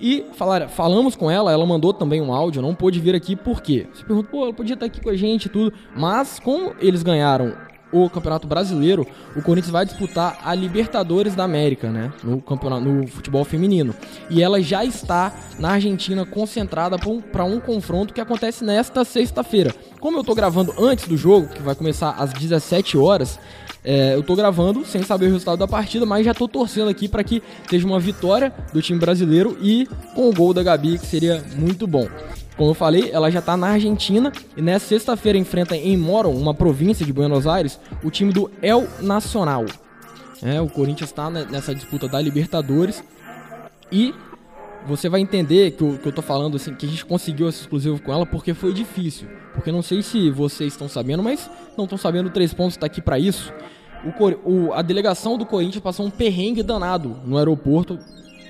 E 0.00 0.24
falar, 0.32 0.68
falamos 0.68 1.14
com 1.14 1.30
ela, 1.30 1.52
ela 1.52 1.66
mandou 1.66 1.92
também 1.92 2.22
um 2.22 2.32
áudio, 2.32 2.62
não 2.62 2.74
pôde 2.74 2.98
vir 2.98 3.14
aqui 3.14 3.36
por 3.36 3.60
quê? 3.60 3.86
Você 3.92 4.02
pergunta, 4.02 4.28
pô, 4.30 4.44
ela 4.44 4.54
podia 4.54 4.74
estar 4.74 4.86
aqui 4.86 5.00
com 5.00 5.10
a 5.10 5.16
gente 5.16 5.46
e 5.46 5.48
tudo, 5.48 5.72
mas 5.94 6.38
como 6.38 6.72
eles 6.80 7.02
ganharam 7.02 7.54
o 7.92 8.08
Campeonato 8.08 8.46
Brasileiro, 8.46 9.06
o 9.36 9.42
Corinthians 9.42 9.72
vai 9.72 9.84
disputar 9.84 10.38
a 10.44 10.54
Libertadores 10.54 11.34
da 11.34 11.44
América, 11.44 11.90
né? 11.90 12.12
No 12.22 12.40
campeonato, 12.40 12.82
no 12.82 13.06
futebol 13.06 13.44
feminino. 13.44 13.94
E 14.28 14.42
ela 14.42 14.60
já 14.62 14.84
está 14.84 15.34
na 15.58 15.72
Argentina 15.72 16.24
concentrada 16.24 16.96
para 16.98 17.44
um, 17.44 17.56
um, 17.56 17.60
confronto 17.60 18.14
que 18.14 18.20
acontece 18.20 18.64
nesta 18.64 19.04
sexta-feira. 19.04 19.74
Como 19.98 20.16
eu 20.16 20.20
estou 20.20 20.34
gravando 20.34 20.72
antes 20.78 21.08
do 21.08 21.16
jogo, 21.16 21.48
que 21.48 21.62
vai 21.62 21.74
começar 21.74 22.10
às 22.10 22.32
17 22.32 22.96
horas, 22.96 23.38
é, 23.84 24.14
eu 24.14 24.22
tô 24.22 24.36
gravando 24.36 24.84
sem 24.84 25.02
saber 25.02 25.26
o 25.26 25.32
resultado 25.32 25.58
da 25.58 25.66
partida, 25.68 26.04
mas 26.04 26.24
já 26.24 26.34
tô 26.34 26.46
torcendo 26.46 26.88
aqui 26.88 27.08
para 27.08 27.24
que 27.24 27.42
seja 27.68 27.86
uma 27.86 27.98
vitória 27.98 28.52
do 28.72 28.82
time 28.82 28.98
brasileiro 28.98 29.56
e 29.60 29.88
com 30.14 30.28
o 30.28 30.34
gol 30.34 30.52
da 30.52 30.62
Gabi, 30.62 30.98
que 30.98 31.06
seria 31.06 31.42
muito 31.56 31.86
bom. 31.86 32.08
Como 32.56 32.70
eu 32.70 32.74
falei, 32.74 33.10
ela 33.10 33.30
já 33.30 33.40
tá 33.40 33.56
na 33.56 33.68
Argentina 33.68 34.30
e 34.54 34.60
nessa 34.60 34.86
sexta-feira 34.86 35.38
enfrenta 35.38 35.74
em 35.76 35.96
Moron, 35.96 36.34
uma 36.34 36.52
província 36.52 37.06
de 37.06 37.12
Buenos 37.12 37.46
Aires, 37.46 37.80
o 38.04 38.10
time 38.10 38.32
do 38.32 38.50
El 38.60 38.86
Nacional. 39.00 39.64
É, 40.42 40.60
o 40.60 40.68
Corinthians 40.68 41.10
está 41.10 41.30
nessa 41.30 41.74
disputa 41.74 42.06
da 42.06 42.20
Libertadores 42.20 43.02
e 43.90 44.14
você 44.86 45.08
vai 45.08 45.20
entender 45.20 45.72
que 45.72 45.82
eu, 45.82 45.98
que 45.98 46.06
eu 46.06 46.12
tô 46.12 46.22
falando 46.22 46.56
assim, 46.56 46.74
que 46.74 46.86
a 46.86 46.88
gente 46.88 47.04
conseguiu 47.04 47.48
esse 47.48 47.60
exclusivo 47.60 48.00
com 48.00 48.12
ela 48.12 48.26
porque 48.26 48.54
foi 48.54 48.72
difícil. 48.72 49.28
Porque 49.54 49.70
não 49.70 49.82
sei 49.82 50.02
se 50.02 50.30
vocês 50.30 50.72
estão 50.72 50.88
sabendo, 50.88 51.22
mas 51.22 51.50
não 51.76 51.84
estão 51.84 51.98
sabendo, 51.98 52.30
três 52.30 52.54
pontos 52.54 52.74
está 52.74 52.86
aqui 52.86 53.00
para 53.00 53.18
isso. 53.18 53.52
O, 54.04 54.50
o, 54.50 54.72
a 54.72 54.82
delegação 54.82 55.36
do 55.36 55.44
Corinthians 55.44 55.82
passou 55.82 56.06
um 56.06 56.10
perrengue 56.10 56.62
danado 56.62 57.18
no 57.24 57.36
aeroporto 57.36 57.98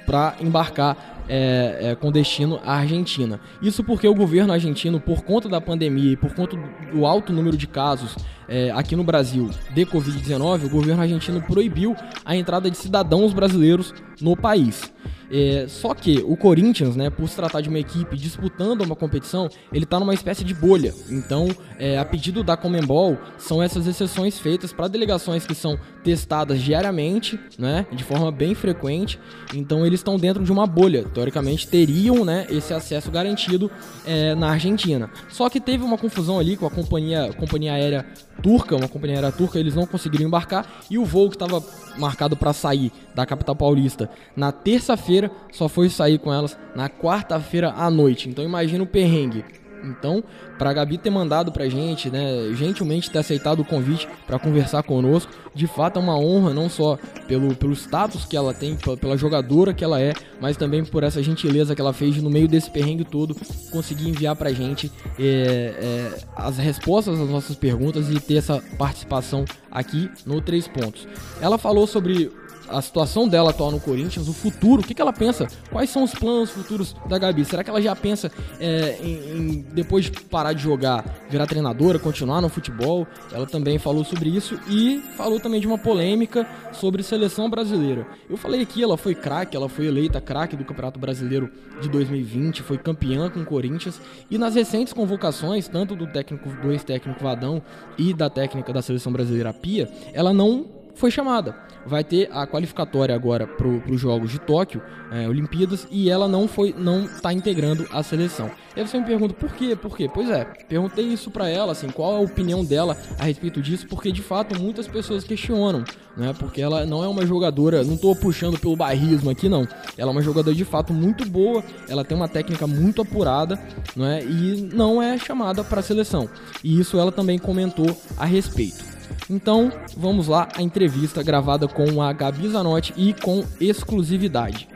para 0.06 0.36
embarcar 0.40 1.24
é, 1.28 1.78
é, 1.80 1.94
com 1.94 2.10
destino 2.10 2.60
à 2.64 2.74
Argentina. 2.78 3.40
Isso 3.62 3.84
porque 3.84 4.08
o 4.08 4.14
governo 4.14 4.52
argentino, 4.52 5.00
por 5.00 5.22
conta 5.22 5.48
da 5.48 5.60
pandemia 5.60 6.12
e 6.12 6.16
por 6.16 6.34
conta 6.34 6.56
do 6.92 7.06
alto 7.06 7.32
número 7.32 7.56
de 7.56 7.68
casos 7.68 8.16
é, 8.48 8.72
aqui 8.72 8.96
no 8.96 9.04
Brasil 9.04 9.48
de 9.72 9.86
Covid-19, 9.86 10.64
o 10.64 10.68
governo 10.68 11.02
argentino 11.02 11.40
proibiu 11.40 11.94
a 12.24 12.34
entrada 12.34 12.68
de 12.68 12.76
cidadãos 12.76 13.32
brasileiros 13.32 13.94
no 14.20 14.36
país. 14.36 14.92
É, 15.30 15.66
só 15.68 15.94
que 15.94 16.18
o 16.26 16.36
Corinthians, 16.36 16.96
né, 16.96 17.08
por 17.08 17.28
se 17.28 17.36
tratar 17.36 17.60
de 17.60 17.68
uma 17.68 17.78
equipe 17.78 18.16
disputando 18.16 18.82
uma 18.82 18.96
competição, 18.96 19.48
ele 19.72 19.84
está 19.84 20.00
numa 20.00 20.14
espécie 20.14 20.42
de 20.42 20.52
bolha. 20.52 20.92
Então, 21.08 21.48
é, 21.78 21.98
a 21.98 22.04
pedido 22.04 22.42
da 22.42 22.56
Comembol, 22.56 23.16
são 23.38 23.62
essas 23.62 23.86
exceções 23.86 24.38
feitas 24.38 24.72
para 24.72 24.88
delegações 24.88 25.46
que 25.46 25.54
são 25.54 25.78
testadas 26.02 26.60
diariamente, 26.60 27.38
né, 27.58 27.86
de 27.92 28.02
forma 28.02 28.32
bem 28.32 28.54
frequente. 28.54 29.20
Então, 29.54 29.86
eles 29.86 30.00
estão 30.00 30.16
dentro 30.16 30.42
de 30.42 30.50
uma 30.50 30.66
bolha. 30.66 31.04
Teoricamente, 31.04 31.68
teriam 31.68 32.24
né, 32.24 32.46
esse 32.50 32.74
acesso 32.74 33.10
garantido 33.10 33.70
é, 34.04 34.34
na 34.34 34.50
Argentina. 34.50 35.10
Só 35.28 35.48
que 35.48 35.60
teve 35.60 35.84
uma 35.84 35.96
confusão 35.96 36.38
ali 36.38 36.56
com 36.56 36.66
a 36.66 36.70
companhia, 36.70 37.32
companhia 37.38 37.74
aérea 37.74 38.06
turca, 38.42 38.76
uma 38.76 38.88
companhia 38.88 39.16
aérea 39.16 39.32
turca, 39.32 39.58
eles 39.58 39.74
não 39.74 39.86
conseguiram 39.86 40.26
embarcar 40.26 40.66
e 40.90 40.98
o 40.98 41.04
voo 41.04 41.28
que 41.28 41.36
estava 41.36 41.62
marcado 41.98 42.36
para 42.36 42.52
sair 42.52 42.92
da 43.14 43.26
capital 43.26 43.54
paulista 43.54 44.10
na 44.36 44.52
terça-feira 44.52 45.30
só 45.52 45.68
foi 45.68 45.88
sair 45.88 46.18
com 46.18 46.32
elas 46.32 46.56
na 46.74 46.88
quarta-feira 46.88 47.72
à 47.76 47.90
noite. 47.90 48.28
Então 48.28 48.44
imagina 48.44 48.82
o 48.82 48.86
perrengue. 48.86 49.44
Então, 49.84 50.22
para 50.58 50.70
a 50.70 50.72
Gabi 50.72 50.98
ter 50.98 51.10
mandado 51.10 51.52
pra 51.52 51.68
gente, 51.68 52.10
né, 52.10 52.52
gentilmente 52.54 53.10
ter 53.10 53.18
aceitado 53.18 53.60
o 53.60 53.64
convite 53.64 54.08
para 54.26 54.38
conversar 54.38 54.82
conosco, 54.82 55.32
de 55.54 55.66
fato 55.66 55.98
é 55.98 56.02
uma 56.02 56.18
honra, 56.18 56.54
não 56.54 56.68
só 56.68 56.98
pelo, 57.26 57.54
pelo 57.54 57.72
status 57.72 58.24
que 58.24 58.36
ela 58.36 58.54
tem, 58.54 58.76
pela 59.00 59.16
jogadora 59.16 59.74
que 59.74 59.82
ela 59.82 60.00
é, 60.00 60.12
mas 60.40 60.56
também 60.56 60.84
por 60.84 61.02
essa 61.02 61.22
gentileza 61.22 61.74
que 61.74 61.80
ela 61.80 61.92
fez 61.92 62.16
no 62.22 62.30
meio 62.30 62.46
desse 62.46 62.70
perrengue 62.70 63.04
todo, 63.04 63.36
conseguir 63.70 64.08
enviar 64.08 64.36
pra 64.36 64.52
gente 64.52 64.90
é, 65.18 65.22
é, 65.22 66.18
as 66.36 66.58
respostas 66.58 67.18
às 67.18 67.28
nossas 67.28 67.56
perguntas 67.56 68.08
e 68.10 68.20
ter 68.20 68.36
essa 68.36 68.62
participação 68.78 69.44
aqui 69.70 70.10
no 70.24 70.40
Três 70.40 70.68
Pontos. 70.68 71.06
Ela 71.40 71.58
falou 71.58 71.86
sobre 71.86 72.30
a 72.70 72.80
situação 72.80 73.28
dela 73.28 73.50
atual 73.50 73.70
no 73.70 73.80
Corinthians, 73.80 74.28
o 74.28 74.32
futuro, 74.32 74.82
o 74.82 74.84
que, 74.84 74.94
que 74.94 75.02
ela 75.02 75.12
pensa? 75.12 75.48
Quais 75.70 75.90
são 75.90 76.04
os 76.04 76.12
planos 76.12 76.50
futuros 76.50 76.94
da 77.08 77.18
Gabi? 77.18 77.44
Será 77.44 77.64
que 77.64 77.70
ela 77.70 77.82
já 77.82 77.94
pensa 77.96 78.30
é, 78.58 78.98
em, 79.02 79.36
em, 79.36 79.66
depois 79.72 80.04
de 80.04 80.12
parar 80.12 80.52
de 80.52 80.62
jogar, 80.62 81.04
virar 81.28 81.46
treinadora, 81.46 81.98
continuar 81.98 82.40
no 82.40 82.48
futebol? 82.48 83.06
Ela 83.32 83.46
também 83.46 83.78
falou 83.78 84.04
sobre 84.04 84.28
isso 84.30 84.58
e 84.68 85.02
falou 85.16 85.40
também 85.40 85.60
de 85.60 85.66
uma 85.66 85.78
polêmica 85.78 86.46
sobre 86.72 87.02
seleção 87.02 87.50
brasileira. 87.50 88.06
Eu 88.28 88.36
falei 88.36 88.62
aqui, 88.62 88.82
ela 88.82 88.96
foi 88.96 89.14
craque, 89.14 89.56
ela 89.56 89.68
foi 89.68 89.86
eleita 89.86 90.20
craque 90.20 90.56
do 90.56 90.64
Campeonato 90.64 90.98
Brasileiro 90.98 91.50
de 91.80 91.88
2020, 91.88 92.62
foi 92.62 92.78
campeã 92.78 93.28
com 93.28 93.40
o 93.40 93.44
Corinthians 93.44 94.00
e 94.30 94.38
nas 94.38 94.54
recentes 94.54 94.92
convocações, 94.92 95.66
tanto 95.66 95.96
do 95.96 96.06
técnico 96.06 96.48
do 96.48 96.72
ex-técnico 96.72 97.22
Vadão 97.22 97.62
e 97.98 98.14
da 98.14 98.30
técnica 98.30 98.72
da 98.72 98.82
seleção 98.82 99.12
brasileira 99.12 99.52
Pia, 99.52 99.90
ela 100.12 100.32
não 100.32 100.79
foi 101.00 101.10
chamada. 101.10 101.56
Vai 101.86 102.04
ter 102.04 102.28
a 102.30 102.46
qualificatória 102.46 103.14
agora 103.14 103.46
para 103.46 103.66
os 103.66 103.98
Jogos 103.98 104.30
de 104.30 104.38
Tóquio, 104.38 104.82
é, 105.10 105.26
Olimpíadas, 105.26 105.88
e 105.90 106.10
ela 106.10 106.28
não 106.28 106.46
foi, 106.46 106.74
não 106.76 107.06
está 107.06 107.32
integrando 107.32 107.88
a 107.90 108.02
seleção. 108.02 108.50
E 108.76 108.80
aí 108.80 108.86
você 108.86 108.98
me 109.00 109.06
pergunta 109.06 109.32
por 109.32 109.50
quê? 109.54 109.74
Por 109.74 109.96
quê? 109.96 110.08
Pois 110.12 110.28
é, 110.28 110.44
perguntei 110.68 111.06
isso 111.06 111.30
para 111.30 111.48
ela, 111.48 111.72
assim, 111.72 111.88
qual 111.88 112.16
a 112.16 112.20
opinião 112.20 112.62
dela 112.62 112.96
a 113.18 113.24
respeito 113.24 113.62
disso, 113.62 113.86
porque 113.88 114.12
de 114.12 114.20
fato 114.20 114.60
muitas 114.60 114.86
pessoas 114.86 115.24
questionam, 115.24 115.82
né? 116.14 116.34
Porque 116.38 116.60
ela 116.60 116.84
não 116.84 117.02
é 117.02 117.08
uma 117.08 117.24
jogadora, 117.24 117.82
não 117.82 117.94
estou 117.94 118.14
puxando 118.14 118.58
pelo 118.58 118.76
barrismo 118.76 119.30
aqui 119.30 119.48
não. 119.48 119.66
Ela 119.96 120.10
é 120.10 120.12
uma 120.12 120.22
jogadora 120.22 120.54
de 120.54 120.66
fato 120.66 120.92
muito 120.92 121.24
boa, 121.24 121.64
ela 121.88 122.04
tem 122.04 122.14
uma 122.14 122.28
técnica 122.28 122.66
muito 122.66 123.00
apurada, 123.00 123.58
não 123.96 124.04
é? 124.04 124.22
E 124.22 124.68
não 124.74 125.02
é 125.02 125.16
chamada 125.16 125.64
para 125.64 125.80
a 125.80 125.82
seleção. 125.82 126.28
E 126.62 126.78
isso 126.78 126.98
ela 126.98 127.10
também 127.10 127.38
comentou 127.38 127.96
a 128.18 128.26
respeito. 128.26 128.99
Então, 129.30 129.70
vamos 129.96 130.26
lá 130.26 130.48
a 130.56 130.60
entrevista 130.60 131.22
gravada 131.22 131.68
com 131.68 132.02
a 132.02 132.12
Gabi 132.12 132.48
Zanotti 132.48 132.92
e 132.96 133.14
com 133.14 133.44
exclusividade. 133.60 134.66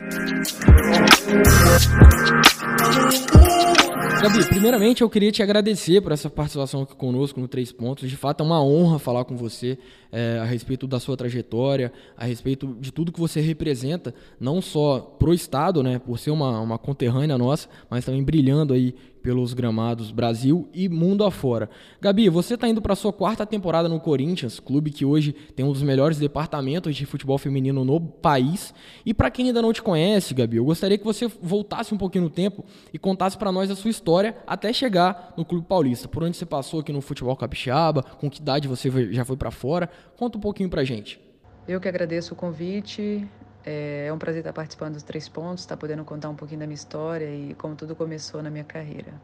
Gabi, 4.25 4.43
primeiramente 4.49 5.03
eu 5.03 5.11
queria 5.11 5.31
te 5.31 5.43
agradecer 5.43 6.01
por 6.01 6.11
essa 6.11 6.31
participação 6.31 6.81
aqui 6.81 6.97
conosco 6.97 7.39
no 7.39 7.47
Três 7.47 7.71
Pontos. 7.71 8.09
De 8.09 8.17
fato 8.17 8.43
é 8.43 8.47
uma 8.47 8.65
honra 8.65 8.99
falar 8.99 9.23
com 9.27 9.37
você 9.37 9.77
é, 10.11 10.39
a 10.41 10.45
respeito 10.45 10.87
da 10.87 10.99
sua 10.99 11.15
trajetória, 11.15 11.93
a 12.17 12.25
respeito 12.25 12.75
de 12.81 12.91
tudo 12.91 13.13
que 13.13 13.21
você 13.21 13.43
representa, 13.43 14.15
não 14.41 14.63
só 14.63 15.01
pro 15.19 15.35
Estado, 15.35 15.83
né, 15.83 15.99
por 15.99 16.19
ser 16.19 16.31
uma, 16.31 16.59
uma 16.59 16.79
conterrânea 16.79 17.37
nossa, 17.37 17.69
mas 17.91 18.03
também 18.03 18.25
brilhando 18.25 18.73
aí 18.73 18.95
pelos 19.25 19.55
gramados 19.55 20.11
Brasil 20.11 20.69
e 20.73 20.87
mundo 20.87 21.25
afora. 21.25 21.71
Gabi, 21.99 22.29
você 22.29 22.55
está 22.55 22.69
indo 22.69 22.83
para 22.83 22.95
sua 22.95 23.11
quarta 23.11 23.47
temporada 23.47 23.89
no 23.89 23.99
Corinthians, 23.99 24.61
clube 24.61 24.91
que 24.91 25.05
hoje 25.05 25.35
tem 25.57 25.65
um 25.65 25.73
dos 25.73 25.83
melhores 25.83 26.19
departamentos 26.19 26.95
de 26.95 27.07
futebol 27.07 27.39
feminino 27.39 27.87
no 27.87 27.99
país. 27.99 28.75
E 29.05 29.15
para 29.15 29.31
quem 29.31 29.47
ainda 29.47 29.63
não 29.63 29.73
te 29.73 29.83
conhece, 29.83 30.35
Gabi, 30.35 30.59
eu 30.59 30.65
gostaria 30.65 30.99
que 30.99 31.05
você 31.05 31.27
voltasse 31.41 31.95
um 31.95 31.97
pouquinho 31.97 32.25
no 32.25 32.31
tempo 32.31 32.63
e 32.93 32.99
contasse 32.99 33.39
para 33.39 33.51
nós 33.51 33.71
a 33.71 33.75
sua 33.75 33.91
história 33.91 34.14
até 34.47 34.73
chegar 34.73 35.33
no 35.37 35.45
Clube 35.45 35.67
Paulista. 35.67 36.07
Por 36.07 36.23
onde 36.23 36.37
você 36.37 36.47
passou 36.47 36.81
aqui 36.81 36.93
no 36.93 37.01
futebol 37.01 37.37
capixaba, 37.37 38.03
com 38.03 38.31
que 38.31 38.41
idade 38.41 38.69
você 38.69 38.91
já 39.13 39.25
foi 39.25 39.37
para 39.37 39.51
fora? 39.51 39.89
Conta 40.17 40.39
um 40.39 40.41
pouquinho 40.41 40.69
para 40.69 40.85
gente. 40.85 41.21
Eu 41.67 41.81
que 41.81 41.89
agradeço 41.89 42.35
o 42.35 42.37
convite. 42.37 43.27
É 43.65 44.11
um 44.13 44.19
prazer 44.19 44.41
estar 44.41 44.53
participando 44.53 44.95
dos 44.95 45.03
Três 45.03 45.29
Pontos, 45.29 45.63
estar 45.65 45.77
podendo 45.77 46.05
contar 46.05 46.29
um 46.29 46.37
pouquinho 46.37 46.61
da 46.61 46.67
minha 46.67 46.75
história 46.75 47.25
e 47.25 47.55
como 47.55 47.75
tudo 47.75 47.97
começou 47.97 48.43
na 48.43 48.51
minha 48.51 48.65
carreira. 48.65 49.15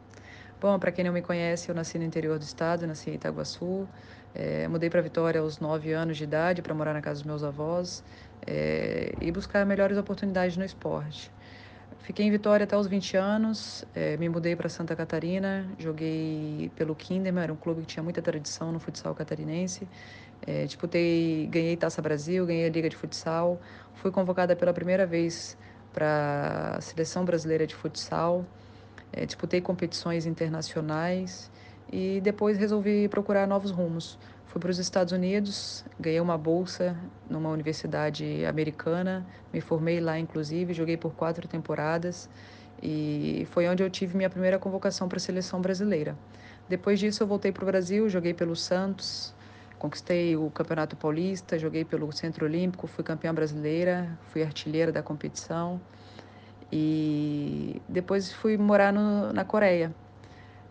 Bom, 0.59 0.77
para 0.77 0.91
quem 0.91 1.05
não 1.05 1.13
me 1.13 1.21
conhece, 1.21 1.69
eu 1.69 1.75
nasci 1.75 1.97
no 1.97 2.03
interior 2.03 2.37
do 2.37 2.43
estado, 2.43 2.85
nasci 2.87 3.11
em 3.11 3.13
Itaguaçu. 3.15 3.87
É, 4.33 4.67
mudei 4.67 4.89
para 4.89 5.01
Vitória 5.01 5.41
aos 5.41 5.59
9 5.59 5.91
anos 5.91 6.17
de 6.17 6.23
idade 6.23 6.61
para 6.61 6.73
morar 6.73 6.93
na 6.93 7.01
casa 7.01 7.19
dos 7.19 7.27
meus 7.27 7.43
avós 7.43 8.03
é, 8.45 9.13
e 9.19 9.31
buscar 9.31 9.65
melhores 9.65 9.97
oportunidades 9.97 10.57
no 10.57 10.63
esporte. 10.63 11.31
Fiquei 12.03 12.25
em 12.25 12.31
Vitória 12.31 12.63
até 12.63 12.75
os 12.75 12.87
20 12.87 13.15
anos, 13.15 13.85
é, 13.93 14.17
me 14.17 14.27
mudei 14.27 14.55
para 14.55 14.67
Santa 14.67 14.95
Catarina, 14.95 15.67
joguei 15.77 16.71
pelo 16.75 16.95
Kinderman, 16.95 17.43
era 17.43 17.53
um 17.53 17.55
clube 17.55 17.81
que 17.81 17.87
tinha 17.87 18.01
muita 18.01 18.23
tradição 18.23 18.71
no 18.71 18.79
futsal 18.79 19.13
catarinense. 19.13 19.87
É, 20.45 20.65
disputei, 20.65 21.47
ganhei 21.51 21.77
Taça 21.77 22.01
Brasil, 22.01 22.43
ganhei 22.43 22.65
a 22.65 22.69
Liga 22.69 22.89
de 22.89 22.95
Futsal, 22.95 23.61
fui 23.93 24.09
convocada 24.09 24.55
pela 24.55 24.73
primeira 24.73 25.05
vez 25.05 25.55
para 25.93 26.77
a 26.77 26.81
Seleção 26.81 27.23
Brasileira 27.23 27.67
de 27.67 27.75
Futsal, 27.75 28.43
é, 29.13 29.23
disputei 29.23 29.61
competições 29.61 30.25
internacionais 30.25 31.51
e 31.93 32.19
depois 32.21 32.57
resolvi 32.57 33.07
procurar 33.09 33.47
novos 33.47 33.69
rumos. 33.69 34.17
Fui 34.51 34.59
para 34.59 34.69
os 34.69 34.79
Estados 34.79 35.13
Unidos, 35.13 35.85
ganhei 35.97 36.19
uma 36.19 36.37
bolsa 36.37 36.93
numa 37.29 37.49
universidade 37.49 38.45
americana, 38.45 39.25
me 39.53 39.61
formei 39.61 40.01
lá 40.01 40.19
inclusive, 40.19 40.73
joguei 40.73 40.97
por 40.97 41.13
quatro 41.13 41.47
temporadas 41.47 42.29
e 42.83 43.47
foi 43.51 43.65
onde 43.69 43.81
eu 43.81 43.89
tive 43.89 44.17
minha 44.17 44.29
primeira 44.29 44.59
convocação 44.59 45.07
para 45.07 45.15
a 45.17 45.21
seleção 45.21 45.61
brasileira. 45.61 46.17
Depois 46.67 46.99
disso 46.99 47.23
eu 47.23 47.27
voltei 47.27 47.49
para 47.49 47.63
o 47.63 47.65
Brasil, 47.65 48.09
joguei 48.09 48.33
pelo 48.33 48.53
Santos, 48.53 49.33
Conquistei 49.81 50.35
o 50.35 50.51
Campeonato 50.51 50.95
Paulista, 50.95 51.57
joguei 51.57 51.83
pelo 51.83 52.11
Centro 52.11 52.45
Olímpico, 52.45 52.85
fui 52.85 53.03
campeã 53.03 53.33
brasileira, 53.33 54.15
fui 54.31 54.43
artilheira 54.43 54.91
da 54.91 55.01
competição. 55.01 55.81
E 56.71 57.81
depois 57.89 58.31
fui 58.31 58.57
morar 58.57 58.93
no, 58.93 59.33
na 59.33 59.43
Coreia. 59.43 59.91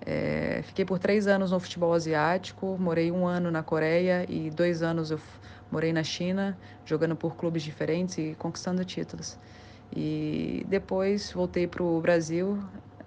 É, 0.05 0.63
fiquei 0.63 0.85
por 0.85 0.99
três 0.99 1.27
anos 1.27 1.51
no 1.51 1.61
futebol 1.61 1.93
asiático, 1.93 2.77
morei 2.79 3.13
um 3.13 3.27
ano 3.27 3.51
na 3.51 3.63
Coreia 3.63 4.25
e 4.29 4.51
dois 4.51 4.83
anos 4.83 5.11
eu 5.11 5.21
morei 5.71 5.93
na 5.93 6.03
China, 6.03 6.59
jogando 6.85 7.15
por 7.17 7.37
clubes 7.37 7.63
diferentes 7.63 8.17
e 8.19 8.35
conquistando 8.39 8.85
títulos. 8.85 9.39
E 9.95 10.65
depois 10.69 11.33
voltei 11.33 11.67
para 11.67 11.83
o 11.83 12.01
Brasil, 12.01 12.59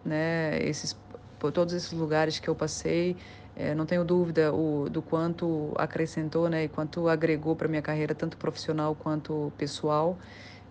né, 0.03 0.59
esses, 0.63 0.93
por 1.39 1.51
todos 1.51 1.73
esses 1.73 1.91
lugares 1.93 2.39
que 2.39 2.49
eu 2.49 2.55
passei, 2.55 3.17
é, 3.55 3.73
não 3.75 3.85
tenho 3.85 4.03
dúvida 4.03 4.53
o, 4.53 4.89
do 4.89 5.01
quanto 5.01 5.73
acrescentou 5.77 6.49
né, 6.49 6.65
e 6.65 6.69
quanto 6.69 7.07
agregou 7.07 7.55
para 7.55 7.67
minha 7.67 7.81
carreira, 7.81 8.13
tanto 8.15 8.37
profissional 8.37 8.95
quanto 8.95 9.53
pessoal, 9.57 10.19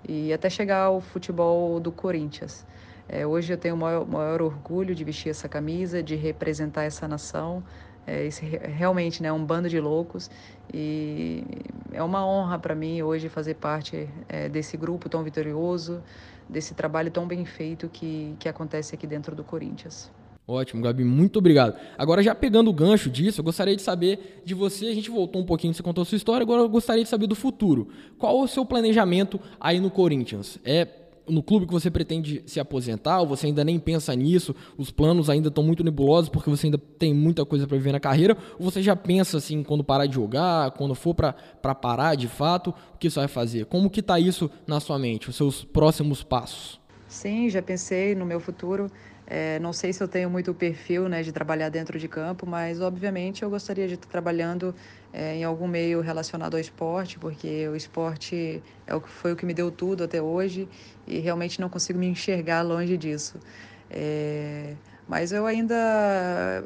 e 0.06 0.32
até 0.32 0.50
chegar 0.50 0.84
ao 0.84 1.00
futebol 1.00 1.80
do 1.80 1.92
Corinthians. 1.92 2.66
É, 3.08 3.26
hoje 3.26 3.52
eu 3.52 3.58
tenho 3.58 3.74
o 3.74 3.78
maior, 3.78 4.06
maior, 4.06 4.42
orgulho 4.42 4.94
de 4.94 5.04
vestir 5.04 5.30
essa 5.30 5.48
camisa, 5.48 6.02
de 6.02 6.14
representar 6.14 6.84
essa 6.84 7.06
nação. 7.06 7.62
É, 8.06 8.24
esse, 8.26 8.44
realmente 8.44 9.20
é 9.20 9.24
né, 9.24 9.32
um 9.32 9.44
bando 9.44 9.68
de 9.68 9.78
loucos 9.78 10.28
e 10.74 11.44
é 11.92 12.02
uma 12.02 12.26
honra 12.26 12.58
para 12.58 12.74
mim 12.74 13.00
hoje 13.00 13.28
fazer 13.28 13.54
parte 13.54 14.08
é, 14.28 14.48
desse 14.48 14.76
grupo 14.76 15.08
tão 15.08 15.22
vitorioso, 15.22 16.02
desse 16.48 16.74
trabalho 16.74 17.12
tão 17.12 17.28
bem 17.28 17.44
feito 17.44 17.88
que, 17.88 18.34
que 18.40 18.48
acontece 18.48 18.94
aqui 18.94 19.06
dentro 19.06 19.36
do 19.36 19.44
Corinthians. 19.44 20.10
Ótimo, 20.46 20.82
Gabi, 20.82 21.04
muito 21.04 21.38
obrigado. 21.38 21.76
Agora, 21.96 22.20
já 22.22 22.34
pegando 22.34 22.68
o 22.68 22.72
gancho 22.72 23.08
disso, 23.08 23.40
eu 23.40 23.44
gostaria 23.44 23.76
de 23.76 23.82
saber 23.82 24.42
de 24.44 24.54
você. 24.54 24.86
A 24.86 24.94
gente 24.94 25.08
voltou 25.08 25.40
um 25.40 25.46
pouquinho, 25.46 25.72
você 25.72 25.82
contou 25.82 26.02
a 26.02 26.04
sua 26.04 26.16
história, 26.16 26.42
agora 26.42 26.62
eu 26.62 26.68
gostaria 26.68 27.04
de 27.04 27.08
saber 27.08 27.28
do 27.28 27.36
futuro. 27.36 27.88
Qual 28.18 28.40
o 28.40 28.48
seu 28.48 28.66
planejamento 28.66 29.40
aí 29.60 29.78
no 29.78 29.90
Corinthians? 29.90 30.58
É 30.64 30.84
no 31.28 31.42
clube 31.42 31.66
que 31.66 31.72
você 31.72 31.90
pretende 31.90 32.42
se 32.46 32.58
aposentar, 32.58 33.20
ou 33.20 33.26
você 33.26 33.46
ainda 33.46 33.64
nem 33.64 33.78
pensa 33.78 34.14
nisso, 34.14 34.54
os 34.76 34.90
planos 34.90 35.30
ainda 35.30 35.48
estão 35.48 35.62
muito 35.62 35.84
nebulosos 35.84 36.28
porque 36.28 36.50
você 36.50 36.66
ainda 36.66 36.78
tem 36.78 37.14
muita 37.14 37.44
coisa 37.44 37.66
para 37.66 37.76
viver 37.76 37.92
na 37.92 38.00
carreira, 38.00 38.36
ou 38.58 38.64
você 38.70 38.82
já 38.82 38.96
pensa 38.96 39.38
assim, 39.38 39.62
quando 39.62 39.84
parar 39.84 40.06
de 40.06 40.14
jogar, 40.14 40.72
quando 40.72 40.94
for 40.94 41.14
para 41.14 41.74
parar 41.74 42.14
de 42.14 42.28
fato, 42.28 42.74
o 42.94 42.98
que 42.98 43.08
você 43.10 43.20
vai 43.20 43.28
fazer? 43.28 43.66
Como 43.66 43.90
que 43.90 44.00
está 44.00 44.18
isso 44.18 44.50
na 44.66 44.80
sua 44.80 44.98
mente, 44.98 45.30
os 45.30 45.36
seus 45.36 45.64
próximos 45.64 46.22
passos? 46.22 46.80
Sim, 47.08 47.50
já 47.50 47.60
pensei 47.60 48.14
no 48.14 48.24
meu 48.24 48.40
futuro. 48.40 48.90
É, 49.34 49.58
não 49.60 49.72
sei 49.72 49.94
se 49.94 50.02
eu 50.02 50.06
tenho 50.06 50.28
muito 50.28 50.52
perfil 50.52 51.08
né, 51.08 51.22
de 51.22 51.32
trabalhar 51.32 51.70
dentro 51.70 51.98
de 51.98 52.06
campo, 52.06 52.46
mas 52.46 52.82
obviamente 52.82 53.42
eu 53.42 53.48
gostaria 53.48 53.88
de 53.88 53.94
estar 53.94 54.06
trabalhando 54.06 54.74
é, 55.10 55.36
em 55.36 55.42
algum 55.42 55.66
meio 55.66 56.02
relacionado 56.02 56.52
ao 56.52 56.60
esporte, 56.60 57.18
porque 57.18 57.66
o 57.66 57.74
esporte 57.74 58.62
é 58.86 58.94
o 58.94 59.00
que 59.00 59.08
foi 59.08 59.32
o 59.32 59.36
que 59.36 59.46
me 59.46 59.54
deu 59.54 59.70
tudo 59.70 60.04
até 60.04 60.20
hoje 60.20 60.68
e 61.06 61.18
realmente 61.18 61.62
não 61.62 61.70
consigo 61.70 61.98
me 61.98 62.08
enxergar 62.08 62.60
longe 62.60 62.98
disso. 62.98 63.40
É, 63.90 64.74
mas 65.06 65.32
eu 65.32 65.46
ainda 65.46 65.74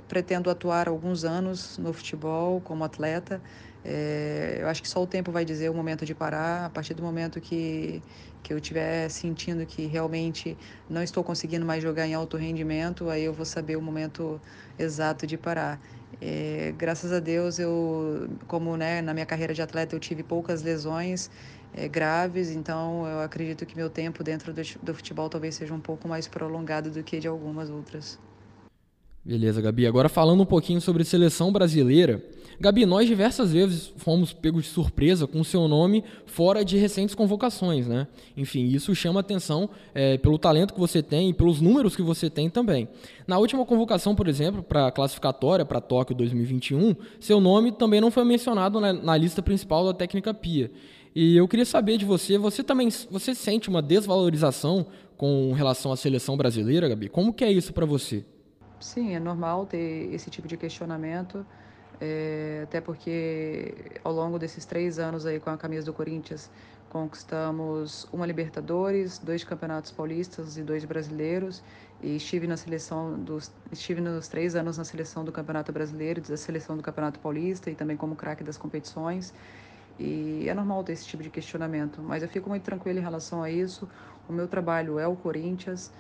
pretendo 0.09 0.51
atuar 0.51 0.88
alguns 0.88 1.25
anos 1.25 1.79
no 1.79 1.92
futebol 1.92 2.61
como 2.61 2.85
atleta. 2.85 3.42
É, 3.83 4.59
eu 4.61 4.68
acho 4.68 4.83
que 4.83 4.88
só 4.88 5.01
o 5.03 5.07
tempo 5.07 5.31
vai 5.33 5.44
dizer 5.44 5.70
o 5.70 5.75
momento 5.75 6.05
de 6.05 6.14
parar. 6.14 6.66
A 6.66 6.70
partir 6.70 6.94
do 6.94 7.03
momento 7.03 7.40
que, 7.40 8.05
que 8.42 8.53
eu 8.53 8.59
estiver 8.59 9.09
sentindo 9.11 9.64
que 9.66 9.87
realmente 9.87 10.59
não 10.88 11.03
estou 11.03 11.22
conseguindo 11.25 11.64
mais 11.64 11.83
jogar 11.83 12.07
em 12.07 12.14
alto 12.14 12.37
rendimento, 12.37 13.09
aí 13.09 13.22
eu 13.25 13.33
vou 13.33 13.44
saber 13.46 13.77
o 13.77 13.83
momento 13.83 14.42
exato 14.79 15.27
de 15.27 15.38
parar. 15.38 15.81
É, 16.20 16.72
graças 16.72 17.12
a 17.12 17.20
Deus, 17.20 17.59
eu, 17.59 18.29
como 18.46 18.77
né, 18.77 19.03
na 19.03 19.12
minha 19.14 19.27
carreira 19.27 19.53
de 19.55 19.62
atleta 19.62 19.94
eu 19.94 20.01
tive 20.01 20.22
poucas 20.22 20.62
lesões 20.62 21.31
é, 21.72 21.88
graves, 21.88 22.51
então 22.51 23.07
eu 23.07 23.20
acredito 23.20 23.66
que 23.66 23.77
meu 23.77 23.90
tempo 23.90 24.22
dentro 24.25 24.53
do, 24.53 24.62
do 24.83 24.94
futebol 24.94 25.29
talvez 25.29 25.55
seja 25.57 25.75
um 25.75 25.81
pouco 25.81 26.09
mais 26.09 26.27
prolongado 26.29 26.90
do 26.90 27.03
que 27.05 27.18
de 27.20 27.29
algumas 27.29 27.70
outras. 27.70 28.26
Beleza, 29.27 29.61
Gabi. 29.61 29.89
Agora 29.89 30.09
falando 30.09 30.41
um 30.41 30.47
pouquinho 30.47 30.81
sobre 30.81 31.03
seleção 31.03 31.51
brasileira. 31.51 32.25
Gabi, 32.61 32.87
nós 32.87 33.09
diversas 33.09 33.53
vezes 33.53 33.93
fomos 33.97 34.33
pegos 34.33 34.62
de 34.62 34.71
surpresa 34.71 35.27
com 35.27 35.43
seu 35.43 35.67
nome 35.67 36.05
fora 36.27 36.65
de 36.65 36.77
recentes 36.77 37.12
convocações, 37.12 37.89
né? 37.89 38.07
Enfim, 38.37 38.67
isso 38.67 38.95
chama 38.95 39.19
atenção 39.19 39.69
é, 39.93 40.17
pelo 40.17 40.39
talento 40.39 40.73
que 40.73 40.79
você 40.79 41.03
tem 41.03 41.31
e 41.31 41.35
pelos 41.35 41.61
números 41.61 41.97
que 41.97 42.03
você 42.03 42.31
tem 42.31 42.49
também. 42.49 42.89
Na 43.27 43.37
última 43.37 43.67
convocação, 43.67 44.15
por 44.15 44.29
exemplo, 44.29 44.62
para 44.62 44.87
a 44.87 44.93
classificatória 44.93 45.65
para 45.65 45.81
Tóquio 45.81 46.15
2021, 46.15 46.95
seu 47.19 47.41
nome 47.41 47.73
também 47.73 48.01
não 48.01 48.12
foi 48.12 48.25
mencionado 48.25 48.81
na, 48.81 48.93
na 48.93 49.17
lista 49.17 49.43
principal 49.43 49.85
da 49.87 49.93
técnica 49.93 50.33
PIA. 50.33 50.71
E 51.17 51.37
eu 51.37 51.49
queria 51.49 51.67
saber 51.67 51.99
de 51.99 52.05
você, 52.05 52.39
você 52.39 52.62
também 52.62 52.91
você 53.11 53.35
sente 53.35 53.69
uma 53.69 53.83
desvalorização 53.83 54.87
com 55.17 55.53
relação 55.53 55.91
à 55.91 55.97
seleção 55.97 56.37
brasileira, 56.37 56.89
Gabi? 56.89 57.09
Como 57.09 57.33
que 57.33 57.43
é 57.43 57.51
isso 57.51 57.73
para 57.73 57.85
você? 57.85 58.25
Sim, 58.79 59.15
é 59.15 59.21
normal 59.21 59.67
ter 59.67 60.12
esse 60.12 60.31
tipo 60.31 60.47
de 60.47 60.57
questionamento. 60.57 61.47
é, 62.01 62.62
até 62.65 62.81
porque 62.81 64.01
ao 64.05 64.12
longo 64.12 64.39
desses 64.39 64.67
três 64.67 64.99
anos 64.99 65.27
aí 65.27 65.41
com 65.41 65.51
a 65.51 65.59
camisa 65.59 65.87
do 65.87 65.95
Corinthians 65.95 66.51
conquistamos 66.89 68.05
uma 68.12 68.27
Libertadores, 68.27 69.19
dois 69.19 69.45
campeonatos 69.45 69.93
paulistas 69.93 70.57
e 70.59 70.62
dois 70.65 70.85
brasileiros 70.85 71.65
e 72.01 72.17
estive 72.17 72.47
na 72.47 72.57
seleção 72.57 73.19
dos 73.23 73.53
estive 73.73 74.01
nos 74.01 74.29
três 74.29 74.55
anos 74.57 74.79
na 74.79 74.85
seleção 74.85 75.25
do 75.25 75.33
Campeonato 75.33 75.73
Brasileiro, 75.73 76.23
da 76.23 76.37
seleção 76.37 76.77
do 76.77 76.83
Campeonato 76.83 77.21
Paulista 77.21 77.71
e 77.71 77.77
também 77.77 77.97
como 77.97 78.17
craque 78.17 78.45
das 78.45 78.59
competições. 78.59 79.35
E 79.99 80.47
é 80.49 80.55
normal 80.55 80.85
ter 80.85 80.93
esse 80.93 81.07
tipo 81.07 81.23
de 81.23 81.31
questionamento, 81.31 82.03
mas 82.03 82.23
eu 82.23 82.29
fico 82.29 82.49
muito 82.51 82.62
tranquilo 82.65 82.99
em 82.99 83.03
relação 83.03 83.43
a 83.43 83.51
isso. 83.51 83.89
O 84.29 84.33
meu 84.33 84.47
trabalho 84.49 84.99
é 84.99 85.07
o 85.07 85.17
Corinthians 85.17 85.93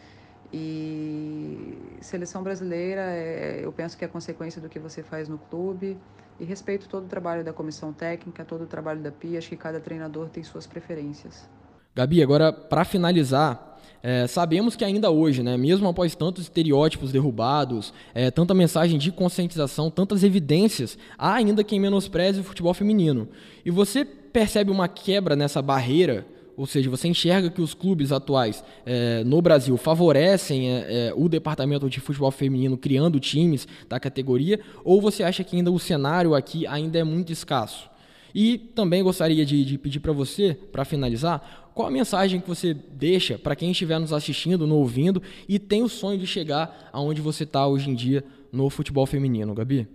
e 0.52 1.76
seleção 2.00 2.42
brasileira, 2.42 3.02
é, 3.02 3.60
eu 3.62 3.72
penso 3.72 3.96
que 3.96 4.04
é 4.04 4.08
consequência 4.08 4.60
do 4.60 4.68
que 4.68 4.78
você 4.78 5.02
faz 5.02 5.28
no 5.28 5.38
clube. 5.38 5.96
E 6.38 6.44
respeito 6.44 6.88
todo 6.88 7.04
o 7.04 7.08
trabalho 7.08 7.42
da 7.42 7.52
comissão 7.52 7.92
técnica, 7.92 8.44
todo 8.44 8.64
o 8.64 8.66
trabalho 8.66 9.00
da 9.00 9.10
PIA. 9.10 9.38
Acho 9.38 9.48
que 9.48 9.56
cada 9.56 9.80
treinador 9.80 10.28
tem 10.28 10.42
suas 10.44 10.66
preferências. 10.66 11.48
Gabi, 11.94 12.22
agora 12.22 12.52
para 12.52 12.84
finalizar, 12.84 13.78
é, 14.02 14.26
sabemos 14.26 14.76
que 14.76 14.84
ainda 14.84 15.10
hoje, 15.10 15.42
né, 15.42 15.56
mesmo 15.56 15.88
após 15.88 16.14
tantos 16.14 16.44
estereótipos 16.44 17.10
derrubados, 17.10 17.92
é, 18.14 18.30
tanta 18.30 18.52
mensagem 18.52 18.98
de 18.98 19.10
conscientização, 19.10 19.90
tantas 19.90 20.22
evidências, 20.22 20.98
há 21.16 21.34
ainda 21.34 21.64
quem 21.64 21.80
menospreze 21.80 22.40
o 22.40 22.44
futebol 22.44 22.74
feminino. 22.74 23.28
E 23.64 23.70
você 23.70 24.04
percebe 24.04 24.70
uma 24.70 24.86
quebra 24.88 25.34
nessa 25.34 25.62
barreira 25.62 26.26
ou 26.56 26.66
seja, 26.66 26.88
você 26.88 27.06
enxerga 27.08 27.50
que 27.50 27.60
os 27.60 27.74
clubes 27.74 28.10
atuais 28.10 28.64
é, 28.84 29.22
no 29.24 29.42
Brasil 29.42 29.76
favorecem 29.76 30.70
é, 30.70 31.08
é, 31.08 31.12
o 31.14 31.28
departamento 31.28 31.88
de 31.90 32.00
futebol 32.00 32.30
feminino 32.30 32.78
criando 32.78 33.20
times 33.20 33.68
da 33.88 34.00
categoria, 34.00 34.60
ou 34.82 35.00
você 35.00 35.22
acha 35.22 35.44
que 35.44 35.56
ainda 35.56 35.70
o 35.70 35.78
cenário 35.78 36.34
aqui 36.34 36.66
ainda 36.66 36.98
é 36.98 37.04
muito 37.04 37.32
escasso? 37.32 37.90
E 38.34 38.58
também 38.58 39.02
gostaria 39.02 39.44
de, 39.44 39.64
de 39.64 39.78
pedir 39.78 40.00
para 40.00 40.12
você, 40.12 40.58
para 40.70 40.84
finalizar, 40.84 41.70
qual 41.74 41.88
a 41.88 41.90
mensagem 41.90 42.40
que 42.40 42.48
você 42.48 42.72
deixa 42.72 43.38
para 43.38 43.54
quem 43.54 43.70
estiver 43.70 43.98
nos 43.98 44.12
assistindo, 44.12 44.66
nos 44.66 44.76
ouvindo 44.76 45.22
e 45.48 45.58
tem 45.58 45.82
o 45.82 45.88
sonho 45.88 46.18
de 46.18 46.26
chegar 46.26 46.90
aonde 46.92 47.20
você 47.20 47.44
está 47.44 47.66
hoje 47.66 47.90
em 47.90 47.94
dia 47.94 48.24
no 48.50 48.68
futebol 48.70 49.04
feminino, 49.04 49.54
Gabi? 49.54 49.86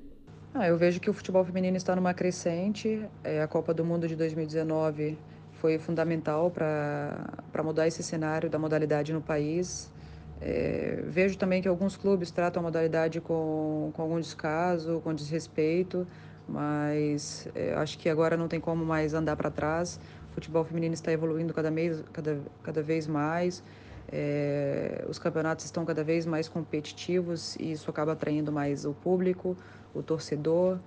Ah, 0.54 0.67
eu 0.67 0.78
vejo 0.78 1.00
que 1.00 1.10
o 1.10 1.13
futebol 1.13 1.43
feminino 1.45 1.78
está 1.78 1.95
numa 1.95 2.13
crescente. 2.13 3.04
É, 3.24 3.41
a 3.41 3.47
Copa 3.47 3.74
do 3.74 3.86
Mundo 3.86 4.08
de 4.08 4.15
2019 4.15 5.17
foi 5.62 5.78
fundamental 5.78 6.50
para 6.50 7.63
mudar 7.63 7.88
esse 7.88 8.02
cenário 8.02 8.50
da 8.50 8.58
modalidade 8.58 9.13
no 9.13 9.21
país. 9.21 9.93
É, 10.41 11.04
vejo 11.06 11.38
também 11.38 11.62
que 11.62 11.67
alguns 11.67 11.95
clubes 11.95 12.32
tratam 12.32 12.62
a 12.62 12.63
modalidade 12.63 13.21
com, 13.21 13.91
com 13.93 14.02
algum 14.02 14.19
descaso, 14.19 15.00
com 15.04 15.13
desrespeito, 15.13 16.08
mas 16.50 17.47
é, 17.54 17.76
acho 17.76 18.00
que 18.00 18.10
agora 18.10 18.36
não 18.36 18.47
tem 18.47 18.60
como 18.60 18.84
mais 18.84 19.13
andar 19.13 19.36
para 19.36 19.52
trás. 19.52 20.00
O 20.32 20.34
futebol 20.34 20.65
feminino 20.65 20.95
está 20.95 21.12
evoluindo 21.12 21.54
cada, 21.54 21.69
mês, 21.69 22.04
cada, 22.12 22.39
cada 22.63 22.82
vez 22.82 23.06
mais, 23.06 23.63
é, 24.12 25.06
os 25.08 25.19
campeonatos 25.19 25.65
estão 25.65 25.86
cada 25.86 26.04
vez 26.04 26.26
mais 26.26 26.50
competitivos 26.50 27.56
e 27.58 27.71
isso 27.71 27.88
acaba 27.88 28.13
atraindo 28.13 28.52
mais 28.52 28.84
o 28.84 28.93
público, 28.93 29.56
o 29.93 30.02
torcedor 30.02 30.80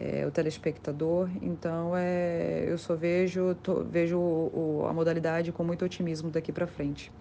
é, 0.00 0.26
o 0.26 0.30
telespectador. 0.30 1.28
Então, 1.42 1.92
é, 1.94 2.64
eu 2.66 2.78
só 2.78 2.94
vejo, 2.94 3.54
tô, 3.56 3.84
vejo 3.84 4.18
o, 4.18 4.80
o, 4.82 4.86
a 4.86 4.92
modalidade 4.94 5.52
com 5.52 5.62
muito 5.62 5.84
otimismo 5.84 6.30
daqui 6.30 6.50
para 6.50 6.66
frente. 6.66 7.12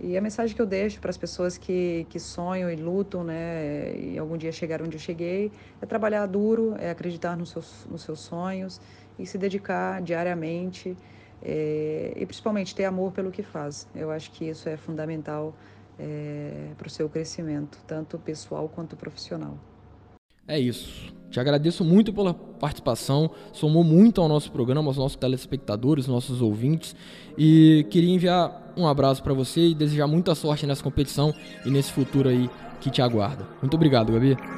E 0.00 0.16
a 0.16 0.20
mensagem 0.20 0.54
que 0.54 0.62
eu 0.62 0.66
deixo 0.66 1.00
para 1.00 1.10
as 1.10 1.16
pessoas 1.16 1.58
que, 1.58 2.06
que 2.08 2.20
sonham 2.20 2.70
e 2.70 2.76
lutam, 2.76 3.24
né, 3.24 3.96
e 3.96 4.18
algum 4.18 4.36
dia 4.36 4.52
chegar 4.52 4.80
onde 4.80 4.96
eu 4.96 5.00
cheguei, 5.00 5.50
é 5.80 5.86
trabalhar 5.86 6.24
duro, 6.26 6.74
é 6.78 6.90
acreditar 6.90 7.36
nos 7.36 7.50
seus, 7.50 7.86
nos 7.90 8.02
seus 8.02 8.20
sonhos 8.20 8.80
e 9.18 9.26
se 9.26 9.36
dedicar 9.36 10.00
diariamente 10.00 10.96
é, 11.42 12.12
e 12.16 12.26
principalmente 12.26 12.74
ter 12.74 12.84
amor 12.84 13.12
pelo 13.12 13.30
que 13.30 13.42
faz. 13.42 13.88
Eu 13.94 14.10
acho 14.10 14.30
que 14.30 14.44
isso 14.48 14.68
é 14.68 14.76
fundamental 14.76 15.52
é, 15.98 16.70
para 16.76 16.86
o 16.86 16.90
seu 16.90 17.08
crescimento, 17.08 17.78
tanto 17.84 18.18
pessoal 18.20 18.68
quanto 18.68 18.96
profissional. 18.96 19.58
É 20.48 20.58
isso. 20.58 21.12
Te 21.30 21.38
agradeço 21.38 21.84
muito 21.84 22.10
pela 22.12 22.32
participação, 22.32 23.30
somou 23.52 23.84
muito 23.84 24.20
ao 24.20 24.28
nosso 24.28 24.50
programa, 24.50 24.88
aos 24.88 24.96
nossos 24.96 25.16
telespectadores, 25.16 26.06
nossos 26.06 26.40
ouvintes. 26.40 26.96
E 27.36 27.86
queria 27.90 28.14
enviar 28.14 28.72
um 28.76 28.86
abraço 28.86 29.22
para 29.22 29.34
você 29.34 29.68
e 29.68 29.74
desejar 29.74 30.06
muita 30.06 30.34
sorte 30.34 30.66
nessa 30.66 30.82
competição 30.82 31.34
e 31.66 31.70
nesse 31.70 31.92
futuro 31.92 32.30
aí 32.30 32.48
que 32.80 32.90
te 32.90 33.02
aguarda. 33.02 33.46
Muito 33.60 33.74
obrigado, 33.74 34.10
Gabi. 34.10 34.57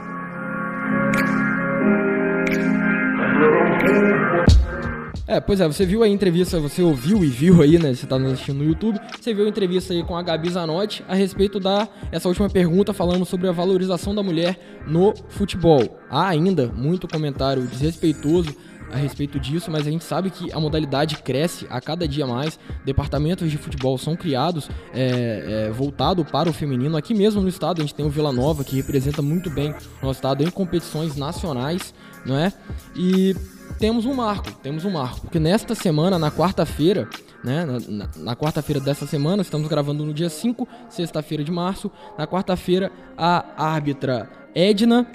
É, 5.30 5.38
pois 5.38 5.60
é, 5.60 5.66
você 5.68 5.86
viu 5.86 6.02
a 6.02 6.08
entrevista, 6.08 6.58
você 6.58 6.82
ouviu 6.82 7.22
e 7.22 7.28
viu 7.28 7.62
aí, 7.62 7.78
né? 7.78 7.94
Você 7.94 8.04
tá 8.04 8.16
assistindo 8.16 8.58
no 8.58 8.64
YouTube. 8.64 8.98
Você 9.16 9.32
viu 9.32 9.46
a 9.46 9.48
entrevista 9.48 9.92
aí 9.92 10.02
com 10.02 10.16
a 10.16 10.22
Gabi 10.24 10.50
Zanotti 10.50 11.04
a 11.06 11.14
respeito 11.14 11.60
da 11.60 11.86
essa 12.10 12.26
última 12.26 12.50
pergunta 12.50 12.92
falando 12.92 13.24
sobre 13.24 13.46
a 13.46 13.52
valorização 13.52 14.12
da 14.12 14.24
mulher 14.24 14.58
no 14.88 15.14
futebol. 15.28 16.00
Há 16.10 16.26
ainda 16.26 16.66
muito 16.66 17.06
comentário 17.06 17.62
desrespeitoso 17.62 18.56
a 18.92 18.96
respeito 18.96 19.38
disso, 19.38 19.70
mas 19.70 19.86
a 19.86 19.90
gente 19.92 20.02
sabe 20.02 20.30
que 20.30 20.52
a 20.52 20.58
modalidade 20.58 21.18
cresce 21.18 21.64
a 21.70 21.80
cada 21.80 22.08
dia 22.08 22.26
mais. 22.26 22.58
Departamentos 22.84 23.48
de 23.48 23.56
futebol 23.56 23.96
são 23.96 24.16
criados 24.16 24.68
é, 24.92 25.66
é, 25.68 25.70
voltado 25.70 26.24
para 26.24 26.50
o 26.50 26.52
feminino. 26.52 26.96
Aqui 26.96 27.14
mesmo 27.14 27.40
no 27.40 27.48
estado 27.48 27.80
a 27.80 27.82
gente 27.82 27.94
tem 27.94 28.04
o 28.04 28.10
Vila 28.10 28.32
Nova 28.32 28.64
que 28.64 28.74
representa 28.74 29.22
muito 29.22 29.48
bem 29.48 29.70
o 30.02 30.06
nosso 30.06 30.18
estado 30.18 30.42
em 30.42 30.50
competições 30.50 31.14
nacionais, 31.14 31.94
não 32.26 32.36
é? 32.36 32.52
E 32.96 33.36
temos 33.80 34.04
um 34.04 34.12
marco, 34.12 34.52
temos 34.62 34.84
um 34.84 34.90
marco. 34.90 35.22
Porque 35.22 35.40
nesta 35.40 35.74
semana, 35.74 36.18
na 36.18 36.30
quarta-feira, 36.30 37.08
né, 37.42 37.64
na, 37.64 38.08
na, 38.14 38.36
quarta-feira 38.36 38.78
dessa 38.78 39.06
semana, 39.06 39.40
estamos 39.40 39.66
gravando 39.68 40.04
no 40.04 40.12
dia 40.12 40.28
5, 40.28 40.68
sexta-feira 40.90 41.42
de 41.42 41.50
março. 41.50 41.90
Na 42.18 42.26
quarta-feira, 42.26 42.92
a 43.16 43.64
árbitra 43.64 44.28
Edna 44.54 45.06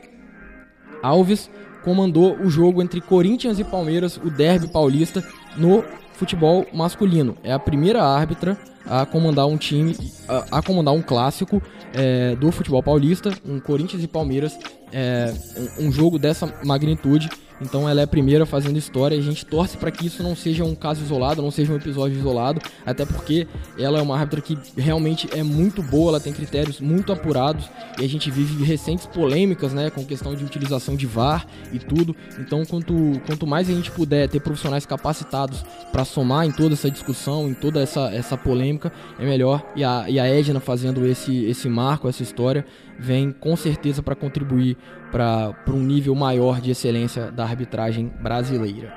Alves 1.04 1.50
comandou 1.84 2.36
o 2.38 2.50
jogo 2.50 2.82
entre 2.82 3.00
Corinthians 3.00 3.60
e 3.60 3.64
Palmeiras, 3.64 4.18
o 4.18 4.32
derby 4.32 4.68
paulista, 4.68 5.24
no 5.56 5.84
futebol 6.14 6.66
masculino. 6.74 7.38
É 7.44 7.54
a 7.54 7.60
primeira 7.60 8.04
árbitra 8.04 8.58
a 8.84 9.06
comandar 9.06 9.46
um 9.46 9.58
time, 9.58 9.96
a, 10.28 10.58
a 10.58 10.64
comandar 10.64 10.96
um 10.96 11.04
clássico 11.04 11.62
é, 11.94 12.36
do 12.36 12.52
futebol 12.52 12.82
paulista, 12.82 13.32
um 13.46 13.60
Corinthians 13.60 14.04
e 14.04 14.08
Palmeiras, 14.08 14.58
é, 14.92 15.32
um, 15.80 15.88
um 15.88 15.92
jogo 15.92 16.18
dessa 16.18 16.52
magnitude 16.64 17.30
então 17.62 17.88
ela 17.88 18.02
é 18.02 18.04
a 18.04 18.08
primeira 18.08 18.46
fazendo 18.46 18.78
história 18.78 19.18
a 19.18 19.22
gente 19.22 19.46
torce 19.46 19.78
para 19.78 19.92
que 19.92 20.06
isso 20.06 20.22
não 20.22 20.36
seja 20.36 20.64
um 20.64 20.76
caso 20.76 21.04
isolado, 21.04 21.42
não 21.42 21.52
seja 21.52 21.72
um 21.72 21.76
episódio 21.76 22.18
isolado, 22.18 22.62
até 22.86 23.06
porque 23.06 23.48
ela 23.78 24.00
é 24.00 24.02
uma 24.02 24.18
árbitra 24.18 24.42
que 24.42 24.58
realmente 24.78 25.30
é 25.34 25.44
muito 25.44 25.82
boa, 25.82 26.12
ela 26.12 26.20
tem 26.20 26.34
critérios 26.34 26.80
muito 26.80 27.12
apurados 27.12 27.70
e 28.00 28.06
a 28.06 28.10
gente 28.10 28.30
vive 28.30 28.64
recentes 28.64 29.06
polêmicas, 29.06 29.74
né, 29.74 29.90
com 29.90 30.04
questão 30.06 30.36
de 30.36 30.44
utilização 30.44 30.96
de 30.96 31.06
VAR 31.06 31.46
e 31.72 31.80
tudo. 31.80 32.16
Então, 32.40 32.66
quanto, 32.66 32.94
quanto 33.26 33.48
mais 33.48 33.70
a 33.70 33.74
gente 33.74 33.92
puder 33.92 34.28
ter 34.28 34.40
profissionais 34.40 34.86
capacitados 34.86 35.64
para 35.92 36.04
somar 36.06 36.46
em 36.46 36.52
toda 36.52 36.74
essa 36.74 36.90
discussão, 36.92 37.48
em 37.48 37.54
toda 37.54 37.82
essa, 37.82 38.14
essa 38.14 38.38
polêmica, 38.38 38.92
é 39.18 39.26
melhor. 39.26 39.64
E 39.76 39.84
a, 39.84 40.06
e 40.10 40.20
a 40.20 40.28
Edna 40.28 40.60
fazendo 40.60 41.06
esse, 41.06 41.46
esse 41.46 41.70
marco, 41.70 42.08
essa 42.08 42.24
história, 42.24 42.66
vem 43.00 43.32
com 43.32 43.56
certeza 43.56 44.02
para 44.02 44.16
contribuir 44.16 44.78
para 45.12 45.56
um 45.70 45.80
nível 45.80 46.16
maior 46.16 46.62
de 46.62 46.72
excelência 46.72 47.32
da 47.32 47.44
arbitragem 47.44 48.12
brasileira. 48.22 48.94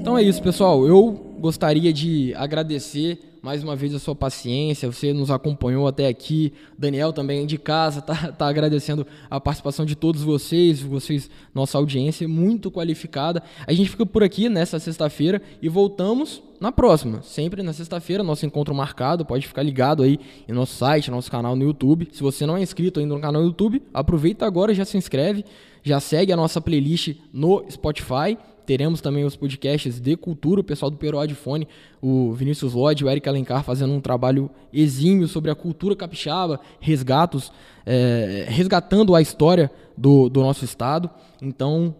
Então 0.00 0.16
é 0.16 0.22
isso, 0.22 0.42
pessoal. 0.42 0.86
Eu 0.86 1.36
gostaria 1.38 1.92
de 1.92 2.34
agradecer 2.34 3.18
mais 3.42 3.62
uma 3.64 3.74
vez 3.74 3.94
a 3.94 3.98
sua 3.98 4.14
paciência, 4.14 4.90
você 4.90 5.12
nos 5.12 5.30
acompanhou 5.30 5.86
até 5.86 6.06
aqui. 6.06 6.52
Daniel 6.76 7.12
também 7.12 7.46
de 7.46 7.56
casa 7.58 8.00
tá, 8.02 8.32
tá 8.32 8.46
agradecendo 8.46 9.06
a 9.30 9.40
participação 9.40 9.86
de 9.86 9.94
todos 9.94 10.22
vocês, 10.22 10.80
vocês, 10.80 11.30
nossa 11.54 11.78
audiência 11.78 12.28
muito 12.28 12.70
qualificada. 12.70 13.42
A 13.66 13.72
gente 13.72 13.88
fica 13.88 14.04
por 14.04 14.22
aqui 14.22 14.48
nessa 14.48 14.78
sexta-feira 14.78 15.40
e 15.62 15.68
voltamos 15.68 16.42
na 16.60 16.70
próxima, 16.70 17.22
sempre 17.22 17.62
na 17.62 17.72
sexta-feira, 17.72 18.22
nosso 18.22 18.44
encontro 18.44 18.74
marcado. 18.74 19.24
Pode 19.24 19.46
ficar 19.46 19.62
ligado 19.62 20.02
aí 20.02 20.20
em 20.46 20.52
nosso 20.52 20.74
site, 20.74 21.10
nosso 21.10 21.30
canal 21.30 21.56
no 21.56 21.64
YouTube. 21.64 22.08
Se 22.12 22.22
você 22.22 22.44
não 22.44 22.56
é 22.56 22.62
inscrito 22.62 23.00
ainda 23.00 23.14
no 23.14 23.20
canal 23.20 23.40
no 23.40 23.48
YouTube, 23.48 23.82
aproveita 23.94 24.44
agora, 24.44 24.74
já 24.74 24.84
se 24.84 24.98
inscreve, 24.98 25.44
já 25.82 25.98
segue 25.98 26.32
a 26.32 26.36
nossa 26.36 26.60
playlist 26.60 27.16
no 27.32 27.64
Spotify 27.70 28.36
Teremos 28.66 29.00
também 29.00 29.24
os 29.24 29.36
podcasts 29.36 30.00
de 30.00 30.16
cultura, 30.16 30.60
o 30.60 30.64
pessoal 30.64 30.90
do 30.90 30.96
Perode 30.96 31.34
Fone, 31.34 31.66
o 32.00 32.32
Vinícius 32.32 32.74
Lodge, 32.74 33.04
o 33.04 33.10
Eric 33.10 33.28
Alencar 33.28 33.64
fazendo 33.64 33.92
um 33.92 34.00
trabalho 34.00 34.50
exímio 34.72 35.26
sobre 35.26 35.50
a 35.50 35.54
cultura 35.54 35.96
capixaba, 35.96 36.60
resgatos, 36.80 37.52
é, 37.84 38.46
resgatando 38.48 39.14
a 39.14 39.20
história 39.20 39.70
do, 39.96 40.28
do 40.28 40.40
nosso 40.40 40.64
estado. 40.64 41.10
Então, 41.42 41.94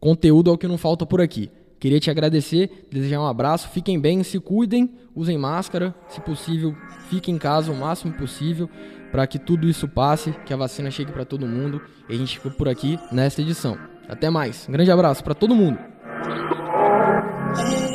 conteúdo 0.00 0.50
é 0.50 0.52
o 0.52 0.58
que 0.58 0.68
não 0.68 0.78
falta 0.78 1.06
por 1.06 1.20
aqui. 1.20 1.50
Queria 1.80 2.00
te 2.00 2.10
agradecer, 2.10 2.88
desejar 2.90 3.20
um 3.20 3.26
abraço, 3.26 3.68
fiquem 3.68 4.00
bem, 4.00 4.24
se 4.24 4.40
cuidem, 4.40 4.90
usem 5.14 5.38
máscara, 5.38 5.94
se 6.08 6.20
possível, 6.20 6.74
fiquem 7.08 7.36
em 7.36 7.38
casa 7.38 7.70
o 7.70 7.76
máximo 7.76 8.12
possível 8.14 8.68
para 9.10 9.26
que 9.26 9.38
tudo 9.38 9.68
isso 9.68 9.88
passe, 9.88 10.32
que 10.44 10.52
a 10.52 10.56
vacina 10.56 10.90
chegue 10.90 11.12
para 11.12 11.24
todo 11.24 11.46
mundo. 11.46 11.80
E 12.08 12.14
a 12.14 12.16
gente 12.16 12.38
fica 12.38 12.50
por 12.50 12.68
aqui 12.68 12.98
nesta 13.12 13.42
edição. 13.42 13.78
Até 14.08 14.30
mais. 14.30 14.66
Um 14.68 14.72
grande 14.72 14.90
abraço 14.90 15.22
para 15.22 15.34
todo 15.34 15.54
mundo. 15.54 15.78
Música 16.24 17.87